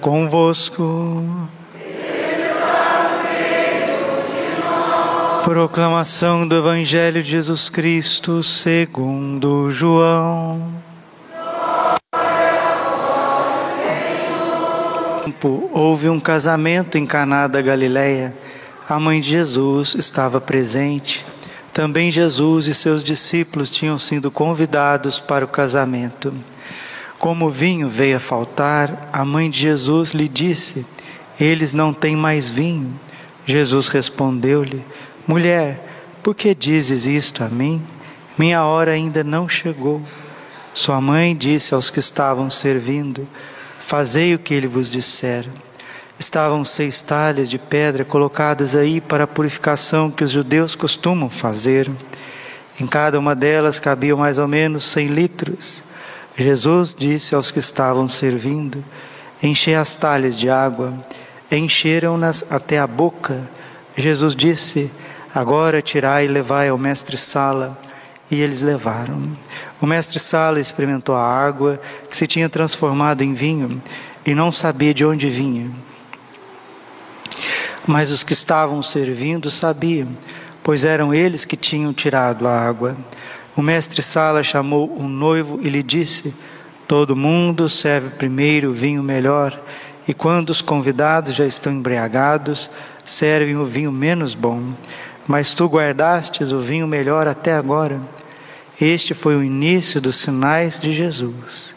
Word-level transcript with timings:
convosco. 0.00 1.24
Proclamação 5.44 6.46
do 6.46 6.56
Evangelho 6.56 7.22
de 7.22 7.30
Jesus 7.30 7.68
Cristo 7.68 8.42
segundo 8.42 9.70
João. 9.70 10.74
Houve 15.72 16.08
um 16.08 16.18
casamento 16.18 16.98
em 16.98 17.06
Caná 17.06 17.46
da 17.46 17.62
Galileia. 17.62 18.34
A 18.88 18.98
mãe 18.98 19.20
de 19.20 19.30
Jesus 19.30 19.94
estava 19.94 20.40
presente. 20.40 21.24
Também 21.72 22.10
Jesus 22.10 22.66
e 22.66 22.74
seus 22.74 23.04
discípulos 23.04 23.70
tinham 23.70 23.98
sido 23.98 24.30
convidados 24.30 25.20
para 25.20 25.44
o 25.44 25.48
casamento. 25.48 26.34
Como 27.20 27.48
o 27.48 27.50
vinho 27.50 27.90
veio 27.90 28.16
a 28.16 28.18
faltar, 28.18 29.10
a 29.12 29.26
mãe 29.26 29.50
de 29.50 29.58
Jesus 29.58 30.12
lhe 30.12 30.26
disse: 30.26 30.86
Eles 31.38 31.74
não 31.74 31.92
têm 31.92 32.16
mais 32.16 32.48
vinho. 32.48 32.98
Jesus 33.44 33.88
respondeu-lhe: 33.88 34.82
Mulher, 35.26 35.86
por 36.22 36.34
que 36.34 36.54
dizes 36.54 37.04
isto 37.04 37.44
a 37.44 37.48
mim? 37.48 37.82
Minha 38.38 38.64
hora 38.64 38.92
ainda 38.92 39.22
não 39.22 39.46
chegou. 39.46 40.00
Sua 40.72 40.98
mãe 40.98 41.36
disse 41.36 41.74
aos 41.74 41.90
que 41.90 41.98
estavam 41.98 42.48
servindo: 42.48 43.28
Fazei 43.78 44.34
o 44.34 44.38
que 44.38 44.54
ele 44.54 44.66
vos 44.66 44.90
disser. 44.90 45.44
Estavam 46.18 46.64
seis 46.64 47.02
talhas 47.02 47.50
de 47.50 47.58
pedra 47.58 48.02
colocadas 48.02 48.74
aí 48.74 48.98
para 48.98 49.24
a 49.24 49.28
purificação 49.28 50.10
que 50.10 50.24
os 50.24 50.30
judeus 50.30 50.74
costumam 50.74 51.28
fazer. 51.28 51.90
Em 52.80 52.86
cada 52.86 53.18
uma 53.18 53.34
delas 53.34 53.78
cabiam 53.78 54.16
mais 54.16 54.38
ou 54.38 54.48
menos 54.48 54.86
cem 54.86 55.08
litros. 55.08 55.89
Jesus 56.42 56.94
disse 56.96 57.34
aos 57.34 57.50
que 57.50 57.58
estavam 57.58 58.08
servindo: 58.08 58.82
Enchei 59.42 59.74
as 59.74 59.94
talhas 59.94 60.38
de 60.38 60.48
água. 60.48 60.94
Encheram-nas 61.52 62.50
até 62.50 62.78
a 62.78 62.86
boca. 62.86 63.46
Jesus 63.94 64.34
disse: 64.34 64.90
Agora 65.34 65.82
tirai 65.82 66.24
e 66.24 66.28
levai 66.28 66.70
ao 66.70 66.78
mestre 66.78 67.18
Sala. 67.18 67.78
E 68.30 68.40
eles 68.40 68.62
levaram. 68.62 69.30
O 69.82 69.86
mestre 69.86 70.18
Sala 70.18 70.58
experimentou 70.58 71.14
a 71.14 71.22
água 71.22 71.78
que 72.08 72.16
se 72.16 72.26
tinha 72.26 72.48
transformado 72.48 73.22
em 73.22 73.34
vinho 73.34 73.82
e 74.24 74.34
não 74.34 74.50
sabia 74.50 74.94
de 74.94 75.04
onde 75.04 75.28
vinha. 75.28 75.70
Mas 77.86 78.10
os 78.10 78.24
que 78.24 78.32
estavam 78.32 78.82
servindo 78.82 79.50
sabiam, 79.50 80.08
pois 80.62 80.84
eram 80.84 81.12
eles 81.12 81.44
que 81.44 81.56
tinham 81.56 81.92
tirado 81.92 82.48
a 82.48 82.58
água. 82.58 82.96
O 83.60 83.62
mestre 83.62 84.02
Sala 84.02 84.42
chamou 84.42 84.90
o 84.96 85.06
noivo 85.06 85.60
e 85.60 85.68
lhe 85.68 85.82
disse: 85.82 86.34
Todo 86.88 87.14
mundo 87.14 87.68
serve 87.68 88.08
primeiro 88.08 88.70
o 88.70 88.72
vinho 88.72 89.02
melhor, 89.02 89.60
e 90.08 90.14
quando 90.14 90.48
os 90.48 90.62
convidados 90.62 91.34
já 91.34 91.44
estão 91.44 91.70
embriagados, 91.70 92.70
servem 93.04 93.58
o 93.58 93.66
vinho 93.66 93.92
menos 93.92 94.34
bom. 94.34 94.72
Mas 95.28 95.52
tu 95.52 95.66
guardastes 95.66 96.52
o 96.52 96.58
vinho 96.58 96.86
melhor 96.86 97.28
até 97.28 97.52
agora. 97.52 98.00
Este 98.80 99.12
foi 99.12 99.36
o 99.36 99.44
início 99.44 100.00
dos 100.00 100.16
sinais 100.16 100.80
de 100.80 100.94
Jesus. 100.94 101.74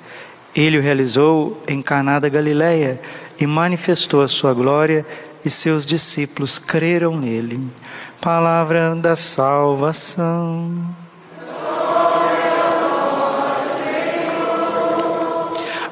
Ele 0.56 0.78
o 0.78 0.82
realizou 0.82 1.62
em 1.68 1.82
Caná 1.82 2.18
da 2.18 2.30
Galileia 2.30 3.02
e 3.38 3.46
manifestou 3.46 4.22
a 4.22 4.30
sua 4.30 4.54
glória 4.54 5.06
e 5.44 5.50
seus 5.50 5.86
discípulos 5.86 6.58
creram 6.58 7.20
nele. 7.20 7.60
Palavra 8.22 8.96
da 8.96 9.18
salvação. 9.18 11.03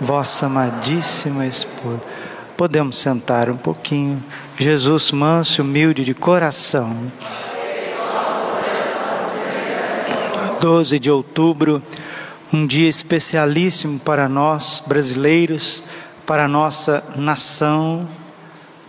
vossa 0.00 0.46
amadíssima 0.46 1.46
esposa. 1.46 2.00
Podemos 2.56 2.98
sentar 2.98 3.50
um 3.50 3.56
pouquinho. 3.56 4.22
Jesus 4.58 5.12
manso 5.12 5.60
e 5.60 5.62
humilde 5.62 6.04
de 6.04 6.14
coração. 6.14 7.12
12 10.60 10.98
de 10.98 11.10
outubro, 11.10 11.82
um 12.52 12.66
dia 12.66 12.88
especialíssimo 12.88 13.98
para 13.98 14.28
nós 14.28 14.82
brasileiros 14.86 15.84
para 16.26 16.44
a 16.44 16.48
nossa 16.48 17.04
nação, 17.16 18.08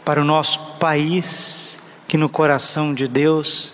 para 0.03 0.21
o 0.21 0.23
nosso 0.23 0.59
país, 0.79 1.77
que 2.07 2.17
no 2.17 2.29
coração 2.29 2.93
de 2.93 3.07
Deus 3.07 3.73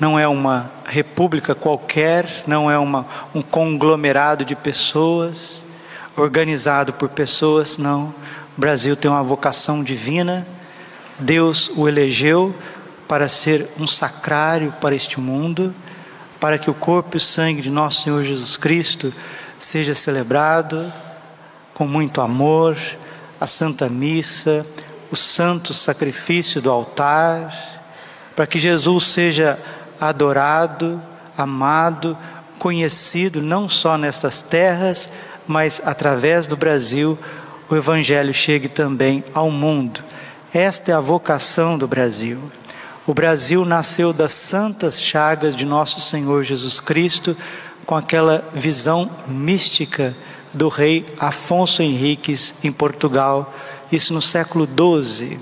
não 0.00 0.18
é 0.18 0.26
uma 0.26 0.70
república 0.86 1.54
qualquer, 1.54 2.44
não 2.46 2.70
é 2.70 2.78
uma, 2.78 3.06
um 3.34 3.42
conglomerado 3.42 4.44
de 4.44 4.54
pessoas, 4.54 5.64
organizado 6.16 6.92
por 6.92 7.10
pessoas, 7.10 7.76
não. 7.76 8.14
O 8.56 8.60
Brasil 8.60 8.96
tem 8.96 9.10
uma 9.10 9.22
vocação 9.22 9.84
divina, 9.84 10.46
Deus 11.18 11.70
o 11.76 11.88
elegeu 11.88 12.54
para 13.06 13.28
ser 13.28 13.68
um 13.78 13.86
sacrário 13.86 14.72
para 14.80 14.94
este 14.94 15.20
mundo, 15.20 15.74
para 16.40 16.58
que 16.58 16.70
o 16.70 16.74
corpo 16.74 17.16
e 17.16 17.18
o 17.18 17.20
sangue 17.20 17.62
de 17.62 17.70
nosso 17.70 18.02
Senhor 18.02 18.24
Jesus 18.24 18.56
Cristo 18.56 19.12
seja 19.58 19.94
celebrado, 19.94 20.92
com 21.72 21.86
muito 21.86 22.20
amor, 22.20 22.76
a 23.40 23.46
Santa 23.46 23.88
Missa, 23.88 24.66
o 25.10 25.16
santo 25.16 25.72
sacrifício 25.72 26.60
do 26.60 26.70
altar, 26.70 27.54
para 28.34 28.46
que 28.46 28.58
Jesus 28.58 29.04
seja 29.04 29.58
adorado, 30.00 31.00
amado, 31.36 32.16
conhecido 32.58 33.42
não 33.42 33.68
só 33.68 33.96
nessas 33.96 34.40
terras, 34.42 35.08
mas 35.46 35.80
através 35.84 36.46
do 36.46 36.56
Brasil, 36.56 37.18
o 37.68 37.76
Evangelho 37.76 38.32
chegue 38.32 38.68
também 38.68 39.24
ao 39.34 39.50
mundo. 39.50 40.02
Esta 40.52 40.92
é 40.92 40.94
a 40.94 41.00
vocação 41.00 41.76
do 41.76 41.86
Brasil. 41.86 42.38
O 43.06 43.14
Brasil 43.14 43.64
nasceu 43.64 44.12
das 44.12 44.32
santas 44.32 45.00
chagas 45.00 45.54
de 45.54 45.64
nosso 45.64 46.00
Senhor 46.00 46.44
Jesus 46.44 46.80
Cristo, 46.80 47.36
com 47.84 47.94
aquela 47.94 48.48
visão 48.52 49.08
mística 49.28 50.14
do 50.52 50.68
rei 50.68 51.04
Afonso 51.18 51.82
Henriques 51.82 52.54
em 52.64 52.72
Portugal, 52.72 53.54
isso 53.92 54.12
no 54.12 54.22
século 54.22 54.66
XII, 54.66 55.38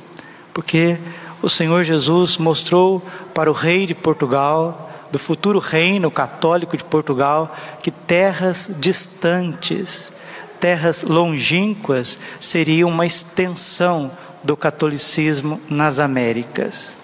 porque 0.53 0.99
o 1.41 1.49
Senhor 1.49 1.85
Jesus 1.85 2.37
mostrou 2.37 3.03
para 3.33 3.51
o 3.51 3.55
rei 3.55 3.87
de 3.87 3.95
Portugal, 3.95 4.84
do 5.15 5.19
futuro 5.19 5.61
reino 5.61 6.11
católico 6.11 6.77
de 6.77 6.83
Portugal, 6.83 7.57
que 7.81 7.93
terras 7.93 8.69
distantes, 8.81 10.13
terras 10.59 11.05
longínquas, 11.05 12.19
seriam 12.41 12.91
uma 12.91 13.07
extensão 13.07 14.11
do 14.43 14.57
catolicismo 14.57 15.61
nas 15.71 16.01
Américas. 16.01 16.97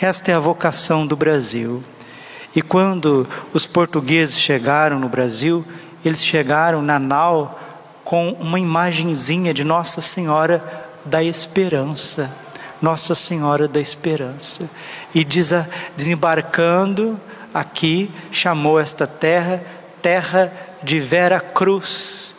Esta 0.00 0.30
é 0.30 0.34
a 0.36 0.38
vocação 0.38 1.04
do 1.04 1.16
Brasil. 1.16 1.82
E 2.54 2.62
quando 2.62 3.26
os 3.52 3.66
portugueses 3.66 4.38
chegaram 4.38 5.00
no 5.00 5.08
Brasil, 5.08 5.64
eles 6.04 6.24
chegaram 6.24 6.80
na 6.80 7.00
nau 7.00 7.58
com 8.04 8.30
uma 8.34 8.60
imagenzinha 8.60 9.52
de 9.52 9.64
Nossa 9.64 10.00
Senhora 10.00 10.62
da 11.04 11.20
Esperança. 11.20 12.32
Nossa 12.80 13.12
Senhora 13.12 13.66
da 13.66 13.80
Esperança. 13.80 14.70
E 15.12 15.26
desembarcando 15.96 17.18
aqui, 17.60 18.10
chamou 18.30 18.78
esta 18.78 19.06
terra 19.06 19.64
terra 20.06 20.52
de 20.84 21.00
Vera 21.00 21.40
Cruz, 21.40 22.36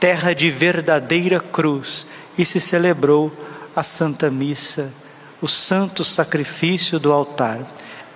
terra 0.00 0.34
de 0.34 0.50
verdadeira 0.50 1.38
cruz, 1.38 2.08
e 2.36 2.44
se 2.44 2.58
celebrou 2.58 3.32
a 3.76 3.84
Santa 3.84 4.30
Missa, 4.32 4.92
o 5.40 5.46
santo 5.46 6.02
sacrifício 6.02 6.98
do 6.98 7.12
altar. 7.12 7.60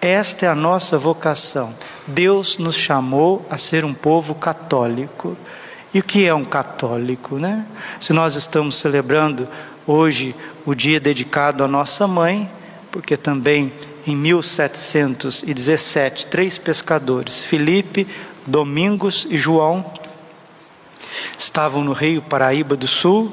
Esta 0.00 0.46
é 0.46 0.48
a 0.48 0.54
nossa 0.56 0.98
vocação. 0.98 1.72
Deus 2.08 2.58
nos 2.58 2.74
chamou 2.74 3.46
a 3.48 3.56
ser 3.56 3.84
um 3.84 3.94
povo 3.94 4.34
católico. 4.34 5.36
E 5.94 6.00
o 6.00 6.02
que 6.02 6.26
é 6.26 6.34
um 6.34 6.44
católico, 6.44 7.36
né? 7.36 7.66
Se 8.00 8.12
nós 8.12 8.34
estamos 8.34 8.76
celebrando 8.76 9.46
hoje 9.86 10.34
o 10.66 10.74
dia 10.74 10.98
dedicado 10.98 11.62
à 11.62 11.68
nossa 11.68 12.08
mãe, 12.08 12.50
porque 12.90 13.16
também 13.16 13.72
em 14.10 14.16
1717 14.16 16.26
três 16.26 16.58
pescadores, 16.58 17.44
Felipe, 17.44 18.08
Domingos 18.44 19.24
e 19.30 19.38
João, 19.38 19.86
estavam 21.38 21.84
no 21.84 21.92
Rio 21.92 22.20
Paraíba 22.20 22.74
do 22.74 22.88
Sul, 22.88 23.32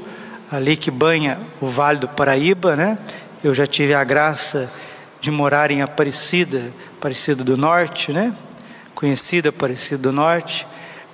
ali 0.52 0.78
que 0.78 0.92
banha 0.92 1.40
o 1.60 1.66
Vale 1.66 1.98
do 1.98 2.08
Paraíba, 2.08 2.76
né? 2.76 3.00
Eu 3.44 3.56
já 3.56 3.66
tive 3.66 3.96
a 3.96 4.04
graça 4.04 4.72
de 5.20 5.32
morar 5.32 5.72
em 5.72 5.82
Aparecida, 5.82 6.72
Aparecida 6.98 7.44
do 7.44 7.58
Norte, 7.58 8.14
né? 8.14 8.32
Conhecida 8.94 9.50
Aparecida 9.50 10.04
do 10.04 10.12
Norte. 10.12 10.68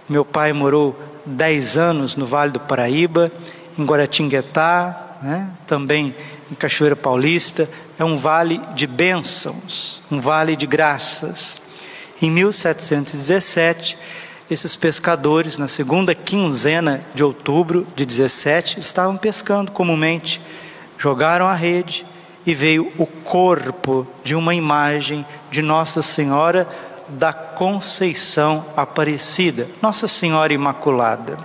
Meu 0.09 0.25
pai 0.25 0.51
morou 0.51 0.99
10 1.25 1.77
anos 1.77 2.17
no 2.17 2.25
Vale 2.25 2.51
do 2.51 2.59
Paraíba, 2.59 3.31
em 3.79 3.85
Guaratinguetá, 3.85 5.19
né? 5.21 5.47
também 5.65 6.13
em 6.51 6.55
Cachoeira 6.55 6.97
Paulista. 6.97 7.69
É 7.97 8.03
um 8.03 8.15
vale 8.15 8.59
de 8.73 8.87
bênçãos, 8.87 10.01
um 10.09 10.19
vale 10.19 10.55
de 10.55 10.65
graças. 10.65 11.61
Em 12.21 12.31
1717, 12.31 13.97
esses 14.49 14.75
pescadores, 14.75 15.57
na 15.57 15.67
segunda 15.67 16.15
quinzena 16.15 17.05
de 17.13 17.23
outubro 17.23 17.87
de 17.95 18.05
17, 18.05 18.79
estavam 18.79 19.15
pescando 19.15 19.71
comumente, 19.71 20.41
jogaram 20.97 21.47
a 21.47 21.53
rede 21.53 22.05
e 22.45 22.53
veio 22.53 22.91
o 22.97 23.05
corpo 23.05 24.07
de 24.23 24.35
uma 24.35 24.55
imagem 24.55 25.25
de 25.51 25.61
Nossa 25.61 26.01
Senhora 26.01 26.67
da 27.07 27.31
Conceição 27.31 28.65
Aparecida, 28.75 29.67
Nossa 29.81 30.07
Senhora 30.07 30.51
Imaculada. 30.51 31.37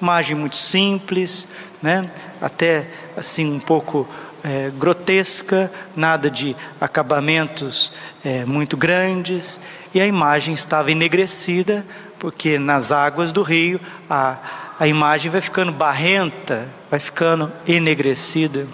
Imagem 0.00 0.34
muito 0.34 0.56
simples, 0.56 1.46
né? 1.82 2.06
até 2.40 2.88
assim 3.16 3.52
um 3.52 3.60
pouco 3.60 4.08
é, 4.42 4.70
grotesca, 4.76 5.70
nada 5.94 6.30
de 6.30 6.56
acabamentos 6.80 7.92
é, 8.24 8.44
muito 8.44 8.76
grandes, 8.76 9.60
e 9.94 10.00
a 10.00 10.06
imagem 10.06 10.54
estava 10.54 10.90
enegrecida, 10.90 11.84
porque 12.18 12.58
nas 12.58 12.92
águas 12.92 13.32
do 13.32 13.42
rio 13.42 13.80
a, 14.08 14.38
a 14.78 14.86
imagem 14.86 15.30
vai 15.30 15.40
ficando 15.40 15.72
barrenta, 15.72 16.68
vai 16.90 17.00
ficando 17.00 17.52
enegrecida. 17.66 18.66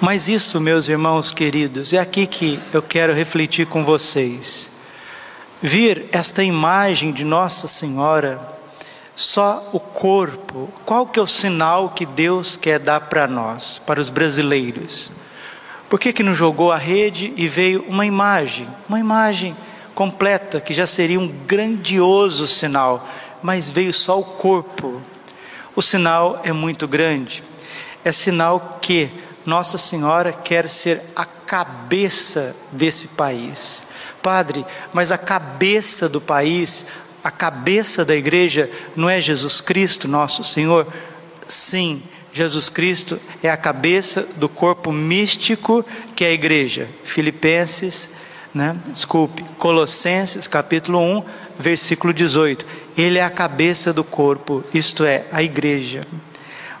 Mas 0.00 0.28
isso, 0.28 0.60
meus 0.60 0.88
irmãos 0.88 1.32
queridos, 1.32 1.92
é 1.92 1.98
aqui 1.98 2.26
que 2.26 2.60
eu 2.72 2.82
quero 2.82 3.12
refletir 3.12 3.66
com 3.66 3.84
vocês. 3.84 4.70
Vir 5.60 6.06
esta 6.12 6.42
imagem 6.42 7.10
de 7.10 7.24
Nossa 7.24 7.66
Senhora, 7.66 8.57
só 9.18 9.68
o 9.72 9.80
corpo, 9.80 10.72
qual 10.86 11.04
que 11.04 11.18
é 11.18 11.22
o 11.22 11.26
sinal 11.26 11.90
que 11.90 12.06
Deus 12.06 12.56
quer 12.56 12.78
dar 12.78 13.00
para 13.00 13.26
nós, 13.26 13.82
para 13.84 14.00
os 14.00 14.10
brasileiros? 14.10 15.10
Por 15.88 15.98
que, 15.98 16.12
que 16.12 16.22
não 16.22 16.36
jogou 16.36 16.70
a 16.70 16.76
rede 16.76 17.32
e 17.36 17.48
veio 17.48 17.84
uma 17.88 18.06
imagem? 18.06 18.68
Uma 18.88 19.00
imagem 19.00 19.56
completa, 19.92 20.60
que 20.60 20.72
já 20.72 20.86
seria 20.86 21.18
um 21.18 21.26
grandioso 21.26 22.46
sinal, 22.46 23.08
mas 23.42 23.68
veio 23.68 23.92
só 23.92 24.20
o 24.20 24.24
corpo. 24.24 25.02
O 25.74 25.82
sinal 25.82 26.40
é 26.44 26.52
muito 26.52 26.86
grande. 26.86 27.42
É 28.04 28.12
sinal 28.12 28.78
que 28.80 29.10
Nossa 29.44 29.78
Senhora 29.78 30.32
quer 30.32 30.70
ser 30.70 31.02
a 31.16 31.24
cabeça 31.24 32.54
desse 32.70 33.08
país. 33.08 33.82
Padre, 34.22 34.64
mas 34.92 35.10
a 35.10 35.18
cabeça 35.18 36.08
do 36.08 36.20
país, 36.20 36.86
a 37.22 37.30
cabeça 37.30 38.04
da 38.04 38.14
igreja 38.14 38.70
não 38.94 39.08
é 39.08 39.20
Jesus 39.20 39.60
Cristo, 39.60 40.06
nosso 40.06 40.44
Senhor? 40.44 40.86
Sim, 41.48 42.02
Jesus 42.32 42.68
Cristo 42.68 43.18
é 43.42 43.50
a 43.50 43.56
cabeça 43.56 44.26
do 44.36 44.48
corpo 44.48 44.92
místico 44.92 45.84
que 46.14 46.24
é 46.24 46.28
a 46.28 46.32
igreja. 46.32 46.88
Filipenses, 47.04 48.10
né? 48.54 48.78
Desculpe, 48.88 49.44
Colossenses 49.58 50.46
capítulo 50.46 51.00
1, 51.00 51.22
versículo 51.58 52.12
18. 52.12 52.64
Ele 52.96 53.18
é 53.18 53.24
a 53.24 53.30
cabeça 53.30 53.92
do 53.92 54.04
corpo, 54.04 54.64
isto 54.72 55.04
é, 55.04 55.24
a 55.32 55.42
igreja. 55.42 56.02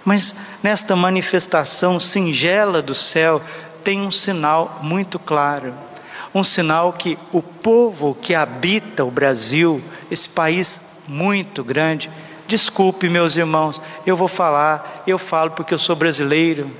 Mas 0.04 0.34
nesta 0.62 0.96
manifestação 0.96 2.00
singela 2.00 2.80
do 2.80 2.94
céu 2.94 3.42
tem 3.84 4.00
um 4.00 4.10
sinal 4.10 4.80
muito 4.82 5.18
claro. 5.18 5.74
Um 6.38 6.44
sinal 6.44 6.92
que 6.92 7.18
o 7.32 7.42
povo 7.42 8.16
que 8.20 8.34
habita 8.34 9.04
o 9.04 9.10
Brasil, 9.10 9.82
esse 10.10 10.28
país 10.28 11.00
muito 11.08 11.64
grande, 11.64 12.10
Desculpe, 12.48 13.10
meus 13.10 13.36
irmãos, 13.36 13.78
eu 14.06 14.16
vou 14.16 14.26
falar, 14.26 15.02
eu 15.06 15.18
falo 15.18 15.50
porque 15.50 15.74
eu 15.74 15.78
sou 15.78 15.94
brasileiro, 15.94 16.70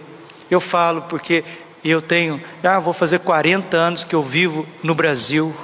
eu 0.50 0.62
falo 0.62 1.02
porque 1.02 1.44
eu 1.84 2.00
tenho, 2.00 2.42
já 2.62 2.78
vou 2.78 2.94
fazer 2.94 3.18
40 3.18 3.76
anos 3.76 4.02
que 4.02 4.14
eu 4.14 4.22
vivo 4.22 4.66
no 4.82 4.94
Brasil. 4.94 5.54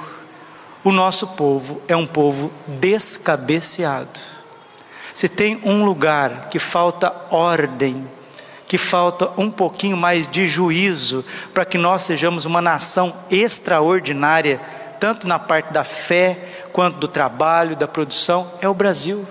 O 0.83 0.91
nosso 0.91 1.25
povo 1.29 1.81
é 1.87 1.95
um 1.95 2.05
povo 2.05 2.51
descabeceado. 2.67 4.19
Se 5.11 5.27
tem 5.27 5.59
um 5.63 5.83
lugar 5.83 6.49
que 6.49 6.59
falta 6.59 7.11
ordem, 7.31 8.07
que 8.67 8.77
falta 8.77 9.29
um 9.37 9.49
pouquinho 9.51 9.95
mais 9.95 10.27
de 10.27 10.47
juízo 10.47 11.23
para 11.53 11.65
que 11.65 11.77
nós 11.77 12.03
sejamos 12.03 12.45
uma 12.45 12.61
nação 12.61 13.13
extraordinária, 13.29 14.59
tanto 14.99 15.27
na 15.27 15.37
parte 15.37 15.71
da 15.71 15.83
fé 15.83 16.67
quanto 16.73 16.97
do 16.97 17.07
trabalho, 17.07 17.75
da 17.75 17.87
produção, 17.87 18.51
é 18.61 18.67
o 18.67 18.73
Brasil. 18.73 19.25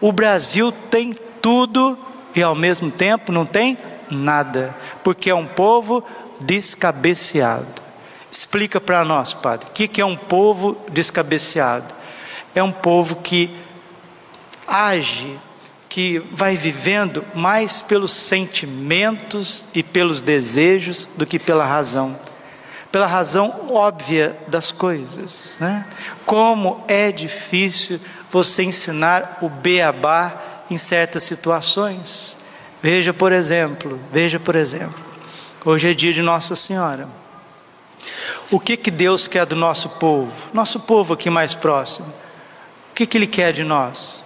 O 0.00 0.12
Brasil 0.12 0.70
tem 0.90 1.14
tudo 1.40 1.98
e 2.34 2.42
ao 2.42 2.54
mesmo 2.54 2.90
tempo 2.90 3.32
não 3.32 3.46
tem 3.46 3.78
nada, 4.10 4.76
porque 5.02 5.30
é 5.30 5.34
um 5.34 5.46
povo 5.46 6.04
descabeceado. 6.40 7.82
Explica 8.30 8.80
para 8.80 9.04
nós, 9.04 9.32
Padre, 9.32 9.68
o 9.68 9.72
que, 9.72 9.86
que 9.86 10.00
é 10.00 10.04
um 10.04 10.16
povo 10.16 10.76
descabeceado? 10.90 11.94
É 12.54 12.62
um 12.62 12.72
povo 12.72 13.16
que 13.16 13.56
age, 14.66 15.38
que 15.94 16.18
vai 16.32 16.56
vivendo 16.56 17.24
mais 17.36 17.80
pelos 17.80 18.10
sentimentos 18.10 19.64
e 19.72 19.80
pelos 19.80 20.20
desejos 20.20 21.08
do 21.16 21.24
que 21.24 21.38
pela 21.38 21.64
razão. 21.64 22.18
Pela 22.90 23.06
razão 23.06 23.72
óbvia 23.72 24.36
das 24.48 24.72
coisas. 24.72 25.56
Né? 25.60 25.86
Como 26.26 26.82
é 26.88 27.12
difícil 27.12 28.00
você 28.28 28.64
ensinar 28.64 29.38
o 29.40 29.48
beabá 29.48 30.64
em 30.68 30.76
certas 30.76 31.22
situações. 31.22 32.36
Veja, 32.82 33.14
por 33.14 33.30
exemplo, 33.30 34.00
veja, 34.12 34.40
por 34.40 34.56
exemplo, 34.56 35.00
hoje 35.64 35.92
é 35.92 35.94
dia 35.94 36.12
de 36.12 36.22
Nossa 36.22 36.56
Senhora. 36.56 37.08
O 38.50 38.58
que 38.58 38.76
que 38.76 38.90
Deus 38.90 39.28
quer 39.28 39.46
do 39.46 39.54
nosso 39.54 39.90
povo? 39.90 40.32
Nosso 40.52 40.80
povo 40.80 41.14
aqui 41.14 41.30
mais 41.30 41.54
próximo. 41.54 42.08
O 42.90 42.94
que 42.96 43.06
que 43.06 43.16
ele 43.16 43.28
quer 43.28 43.52
de 43.52 43.62
nós? 43.62 44.23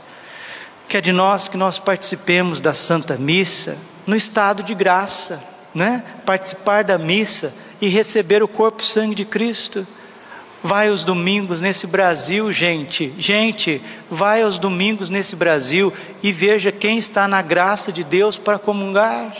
Quer 0.89 1.03
de 1.03 1.13
nós 1.13 1.49
que 1.49 1.57
nós 1.59 1.79
participemos 1.79 2.63
da 2.63 2.73
Santa 2.73 3.19
Missa 3.19 3.77
no 4.07 4.17
estado 4.17 4.63
de 4.63 4.75
graça, 4.75 5.45
né? 5.75 6.03
Participar 6.25 6.83
da 6.83 6.97
missa 6.97 7.53
e 7.79 7.89
receber 7.89 8.43
o 8.43 8.49
corpo 8.49 8.81
e 8.81 8.87
sangue 8.87 9.15
de 9.15 9.27
Cristo. 9.27 9.87
Vai 10.65 10.89
aos 10.89 11.05
domingos 11.05 11.61
nesse 11.61 11.87
Brasil, 11.87 12.51
gente. 12.51 13.15
Gente, 13.19 13.83
vai 14.11 14.43
aos 14.43 14.59
domingos 14.59 15.11
nesse 15.11 15.37
Brasil 15.37 15.93
e 16.23 16.33
veja 16.33 16.73
quem 16.73 16.97
está 16.97 17.29
na 17.29 17.43
graça 17.43 17.93
de 17.93 18.03
Deus 18.03 18.39
para 18.39 18.59
comungar. 18.59 19.37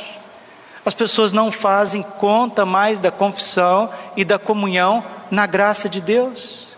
As 0.85 0.95
pessoas 0.95 1.33
não 1.33 1.51
fazem 1.51 2.03
conta 2.03 2.67
mais 2.67 3.01
da 3.01 3.11
confissão 3.11 3.91
e 4.15 4.23
da 4.23 4.39
comunhão 4.39 5.03
na 5.31 5.47
graça 5.47 5.89
de 5.89 6.03
Deus. 6.03 6.78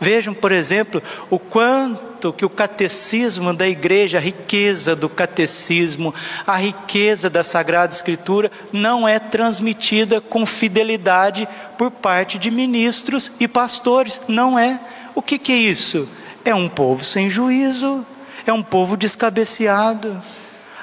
Vejam, 0.00 0.34
por 0.34 0.52
exemplo, 0.52 1.02
o 1.30 1.38
quanto 1.38 2.32
que 2.32 2.44
o 2.44 2.50
catecismo 2.50 3.52
da 3.52 3.68
igreja, 3.68 4.18
a 4.18 4.20
riqueza 4.20 4.96
do 4.96 5.08
catecismo, 5.08 6.14
a 6.46 6.56
riqueza 6.56 7.28
da 7.30 7.42
Sagrada 7.42 7.92
Escritura 7.92 8.50
não 8.72 9.06
é 9.06 9.18
transmitida 9.18 10.20
com 10.20 10.44
fidelidade 10.44 11.48
por 11.78 11.90
parte 11.90 12.38
de 12.38 12.50
ministros 12.50 13.30
e 13.38 13.46
pastores. 13.46 14.20
Não 14.28 14.58
é. 14.58 14.80
O 15.14 15.22
que, 15.22 15.38
que 15.38 15.52
é 15.52 15.56
isso? 15.56 16.08
É 16.44 16.54
um 16.54 16.68
povo 16.68 17.04
sem 17.04 17.30
juízo, 17.30 18.04
é 18.46 18.52
um 18.52 18.62
povo 18.62 18.96
descabeceado. 18.96 20.20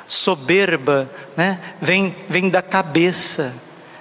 Soberba, 0.08 1.10
né? 1.38 1.60
Vem, 1.82 2.14
vem 2.28 2.50
da 2.50 2.62
cabeça, 2.62 3.54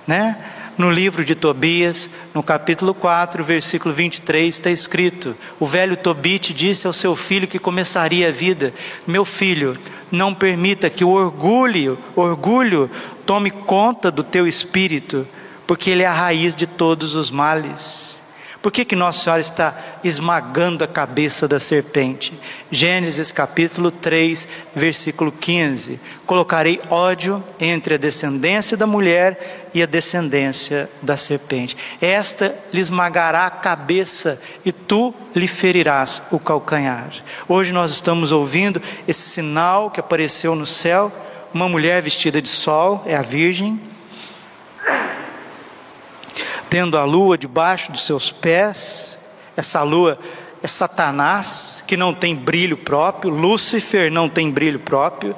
né? 0.09 0.37
No 0.81 0.91
livro 0.91 1.27
de 1.27 1.35
Tobias, 1.35 2.09
no 2.33 2.43
capítulo 2.43 2.95
4, 2.95 3.45
versículo 3.45 3.95
23, 3.95 4.49
está 4.49 4.71
escrito: 4.71 5.37
O 5.59 5.67
velho 5.67 5.95
Tobite 5.95 6.55
disse 6.55 6.87
ao 6.87 6.93
seu 6.95 7.15
filho 7.15 7.47
que 7.47 7.59
começaria 7.59 8.29
a 8.29 8.33
vida: 8.33 8.73
Meu 9.07 9.27
filho, 9.27 9.77
não 10.11 10.35
permita 10.35 10.89
que 10.89 11.05
o 11.05 11.11
orgulho, 11.11 11.99
orgulho 12.17 12.91
tome 13.27 13.51
conta 13.51 14.11
do 14.11 14.23
teu 14.25 14.47
espírito, 14.47 15.29
porque 15.67 15.91
ele 15.91 16.03
é 16.03 16.07
a 16.07 16.15
raiz 16.15 16.57
de 16.57 16.67
todos 16.67 17.15
os 17.15 17.31
males. 17.31 18.19
Por 18.63 18.71
que, 18.71 18.85
que 18.85 18.95
Nossa 18.95 19.23
Senhora 19.23 19.41
está 19.41 19.79
esmagando 20.05 20.85
a 20.85 20.87
cabeça 20.87 21.49
da 21.49 21.59
serpente? 21.59 22.39
Gênesis 22.71 23.33
capítulo 23.33 23.91
3, 23.91 24.47
versículo 24.77 25.33
15: 25.33 25.99
Colocarei 26.27 26.79
ódio 26.91 27.43
entre 27.59 27.95
a 27.95 27.99
descendência 27.99 28.77
da 28.77 28.87
mulher 28.87 29.60
e 29.73 29.83
a 29.83 29.87
descendência 29.87 30.89
da 31.03 31.17
serpente. 31.17 31.77
Esta 32.00 32.55
lhe 32.73 32.81
esmagará 32.81 33.47
a 33.47 33.50
cabeça 33.50 34.41
e 34.65 34.73
tu 34.73 35.15
lhe 35.35 35.47
ferirás 35.47 36.23
o 36.31 36.39
calcanhar. 36.39 37.11
Hoje 37.49 37.73
nós 37.73 37.91
estamos 37.93 38.33
ouvindo 38.33 38.83
esse 39.07 39.23
sinal 39.23 39.91
que 39.91 40.00
apareceu 40.00 40.55
no 40.55 40.67
céu 40.67 41.12
uma 41.53 41.69
mulher 41.69 42.00
vestida 42.00 42.41
de 42.41 42.49
sol, 42.49 43.03
é 43.07 43.17
a 43.17 43.23
Virgem, 43.23 43.81
tendo 46.69 46.97
a 46.97 47.05
lua 47.05 47.37
debaixo 47.37 47.91
dos 47.91 48.07
seus 48.07 48.31
pés, 48.31 49.19
essa 49.57 49.83
lua 49.83 50.19
é 50.62 50.69
Satanás, 50.69 51.83
que 51.87 51.97
não 51.97 52.15
tem 52.15 52.37
brilho 52.37 52.77
próprio, 52.77 53.33
Lúcifer 53.33 54.12
não 54.12 54.29
tem 54.29 54.50
brilho 54.50 54.79
próprio. 54.79 55.35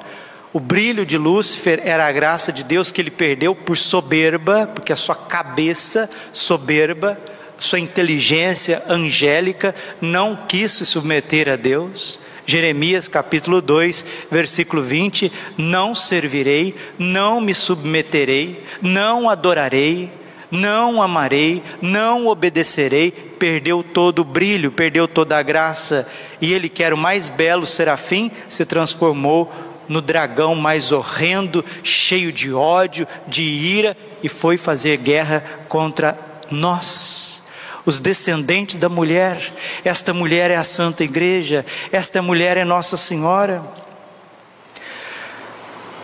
O 0.53 0.59
brilho 0.59 1.03
de 1.03 1.17
Lúcifer 1.17 1.81
era 1.83 2.05
a 2.05 2.11
graça 2.11 2.53
de 2.53 2.63
Deus 2.63 2.91
que 2.91 3.01
ele 3.01 3.09
perdeu 3.09 3.55
por 3.55 3.75
soberba, 3.75 4.67
porque 4.67 4.93
a 4.93 4.95
sua 4.95 5.15
cabeça 5.15 6.07
soberba, 6.31 7.19
sua 7.57 7.79
inteligência 7.79 8.83
angélica 8.87 9.73
não 9.99 10.35
quis 10.35 10.73
se 10.73 10.85
submeter 10.85 11.49
a 11.49 11.55
Deus. 11.55 12.19
Jeremias 12.45 13.07
capítulo 13.07 13.63
2, 13.63 14.05
versículo 14.29 14.83
20: 14.83 15.31
Não 15.57 15.95
servirei, 15.95 16.75
não 16.99 17.41
me 17.41 17.55
submeterei, 17.55 18.63
não 18.79 19.27
adorarei, 19.27 20.11
não 20.51 21.01
amarei, 21.01 21.63
não 21.81 22.27
obedecerei, 22.27 23.09
perdeu 23.09 23.81
todo 23.81 24.19
o 24.19 24.23
brilho, 24.23 24.71
perdeu 24.71 25.07
toda 25.07 25.35
a 25.35 25.41
graça, 25.41 26.07
e 26.39 26.53
ele 26.53 26.69
que 26.69 26.83
era 26.83 26.93
o 26.93 26.97
mais 26.97 27.27
belo 27.27 27.65
serafim, 27.65 28.29
se 28.47 28.63
transformou 28.65 29.72
no 29.87 30.01
dragão 30.01 30.55
mais 30.55 30.91
horrendo, 30.91 31.63
cheio 31.83 32.31
de 32.31 32.53
ódio, 32.53 33.07
de 33.27 33.43
ira, 33.43 33.97
e 34.21 34.29
foi 34.29 34.57
fazer 34.57 34.97
guerra 34.97 35.43
contra 35.67 36.17
nós. 36.49 37.43
Os 37.85 37.99
descendentes 37.99 38.77
da 38.77 38.87
mulher, 38.87 39.53
esta 39.83 40.13
mulher 40.13 40.49
é 40.49 40.55
a 40.55 40.63
Santa 40.63 41.03
Igreja, 41.03 41.65
esta 41.91 42.21
mulher 42.21 42.55
é 42.55 42.63
Nossa 42.63 42.95
Senhora 42.95 43.63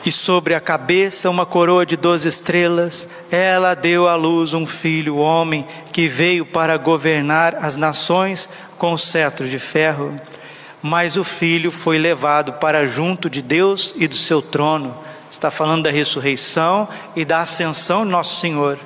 e 0.06 0.12
sobre 0.12 0.56
a 0.56 0.62
cabeça 0.62 1.30
uma 1.30 1.46
coroa 1.46 1.86
de 1.86 1.98
doze 1.98 2.28
estrelas. 2.28 3.08
Ela 3.30 3.76
deu 3.76 4.08
à 4.08 4.16
luz 4.16 4.54
um 4.54 4.66
filho, 4.66 5.18
homem, 5.18 5.68
que 5.92 6.08
veio 6.08 6.46
para 6.46 6.78
governar 6.78 7.56
as 7.64 7.76
nações 7.76 8.48
com 8.78 8.94
o 8.94 8.98
cetro 8.98 9.48
de 9.48 9.60
ferro. 9.60 10.16
Mas 10.82 11.18
o 11.18 11.24
filho 11.24 11.72
foi 11.72 11.98
levado 11.98 12.54
para 12.54 12.88
junto 12.88 13.30
de 13.30 13.42
Deus 13.42 13.94
e 13.98 14.08
do 14.08 14.16
seu 14.16 14.42
trono. 14.42 14.98
Está 15.30 15.52
falando 15.52 15.84
da 15.84 15.92
ressurreição 15.92 16.88
e 17.16 17.26
da 17.26 17.42
ascensão 17.42 18.06
de 18.06 18.12
Nosso 18.12 18.40
Senhor. 18.40 18.80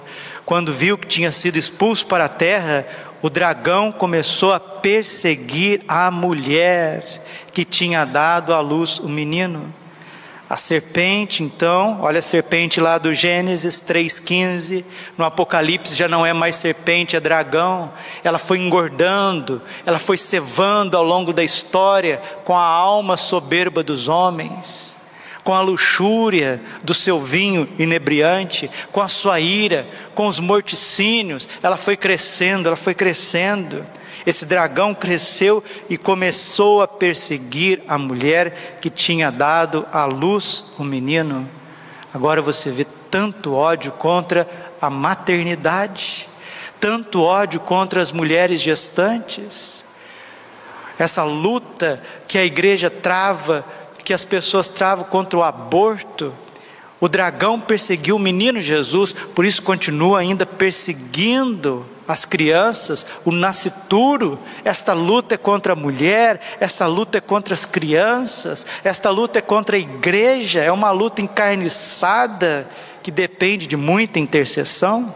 Quando 0.45 0.73
viu 0.73 0.97
que 0.97 1.07
tinha 1.07 1.31
sido 1.31 1.57
expulso 1.57 2.05
para 2.05 2.25
a 2.25 2.29
terra, 2.29 2.85
o 3.21 3.29
dragão 3.29 3.91
começou 3.91 4.51
a 4.51 4.59
perseguir 4.59 5.81
a 5.87 6.11
mulher 6.11 7.23
que 7.53 7.63
tinha 7.63 8.03
dado 8.03 8.53
à 8.53 8.59
luz 8.59 8.99
o 8.99 9.07
menino. 9.07 9.73
A 10.49 10.57
serpente, 10.57 11.41
então, 11.41 11.99
olha 12.01 12.19
a 12.19 12.21
serpente 12.21 12.79
lá 12.79 12.97
do 12.97 13.13
Gênesis 13.13 13.81
3,15, 13.81 14.83
no 15.17 15.23
Apocalipse 15.23 15.95
já 15.95 16.07
não 16.07 16.25
é 16.25 16.33
mais 16.33 16.57
serpente, 16.57 17.15
é 17.15 17.19
dragão. 17.19 17.91
Ela 18.23 18.37
foi 18.37 18.59
engordando, 18.59 19.61
ela 19.85 19.97
foi 19.97 20.17
cevando 20.17 20.97
ao 20.97 21.03
longo 21.03 21.31
da 21.31 21.43
história 21.43 22.21
com 22.43 22.55
a 22.55 22.65
alma 22.65 23.15
soberba 23.15 23.81
dos 23.81 24.09
homens, 24.09 24.95
com 25.45 25.53
a 25.53 25.61
luxúria 25.61 26.61
do 26.83 26.93
seu 26.93 27.21
vinho 27.21 27.67
inebriante, 27.79 28.69
com 28.91 29.01
a 29.01 29.07
sua 29.07 29.39
ira, 29.39 29.87
com 30.13 30.27
os 30.27 30.39
morticínios. 30.39 31.47
Ela 31.63 31.77
foi 31.77 31.95
crescendo, 31.95 32.67
ela 32.67 32.77
foi 32.77 32.93
crescendo. 32.93 33.83
Esse 34.25 34.45
dragão 34.45 34.93
cresceu 34.93 35.63
e 35.89 35.97
começou 35.97 36.81
a 36.81 36.87
perseguir 36.87 37.83
a 37.87 37.97
mulher 37.97 38.77
que 38.79 38.89
tinha 38.89 39.29
dado 39.29 39.85
à 39.91 40.05
luz 40.05 40.65
o 40.77 40.83
menino. 40.83 41.49
Agora 42.13 42.41
você 42.41 42.71
vê 42.71 42.85
tanto 43.09 43.53
ódio 43.53 43.91
contra 43.91 44.47
a 44.81 44.89
maternidade, 44.89 46.27
tanto 46.79 47.21
ódio 47.21 47.59
contra 47.59 48.01
as 48.01 48.11
mulheres 48.11 48.61
gestantes. 48.61 49.85
Essa 50.97 51.23
luta 51.23 52.01
que 52.27 52.37
a 52.37 52.45
igreja 52.45 52.89
trava, 52.89 53.65
que 54.03 54.13
as 54.13 54.23
pessoas 54.23 54.69
travam 54.69 55.05
contra 55.05 55.39
o 55.39 55.43
aborto, 55.43 56.33
o 56.99 57.09
dragão 57.09 57.59
perseguiu 57.59 58.15
o 58.15 58.19
menino 58.19 58.61
Jesus, 58.61 59.11
por 59.11 59.43
isso 59.43 59.61
continua 59.61 60.19
ainda 60.19 60.45
perseguindo 60.45 61.85
as 62.07 62.25
crianças, 62.25 63.05
o 63.25 63.31
nascituro. 63.31 64.39
Esta 64.63 64.93
luta 64.93 65.35
é 65.35 65.37
contra 65.37 65.73
a 65.73 65.75
mulher, 65.75 66.39
essa 66.59 66.85
luta 66.87 67.17
é 67.17 67.21
contra 67.21 67.53
as 67.53 67.65
crianças, 67.65 68.65
esta 68.83 69.09
luta 69.09 69.39
é 69.39 69.41
contra 69.41 69.75
a 69.75 69.79
igreja, 69.79 70.61
é 70.61 70.71
uma 70.71 70.91
luta 70.91 71.21
encarniçada 71.21 72.67
que 73.01 73.11
depende 73.11 73.67
de 73.67 73.75
muita 73.75 74.19
intercessão. 74.19 75.13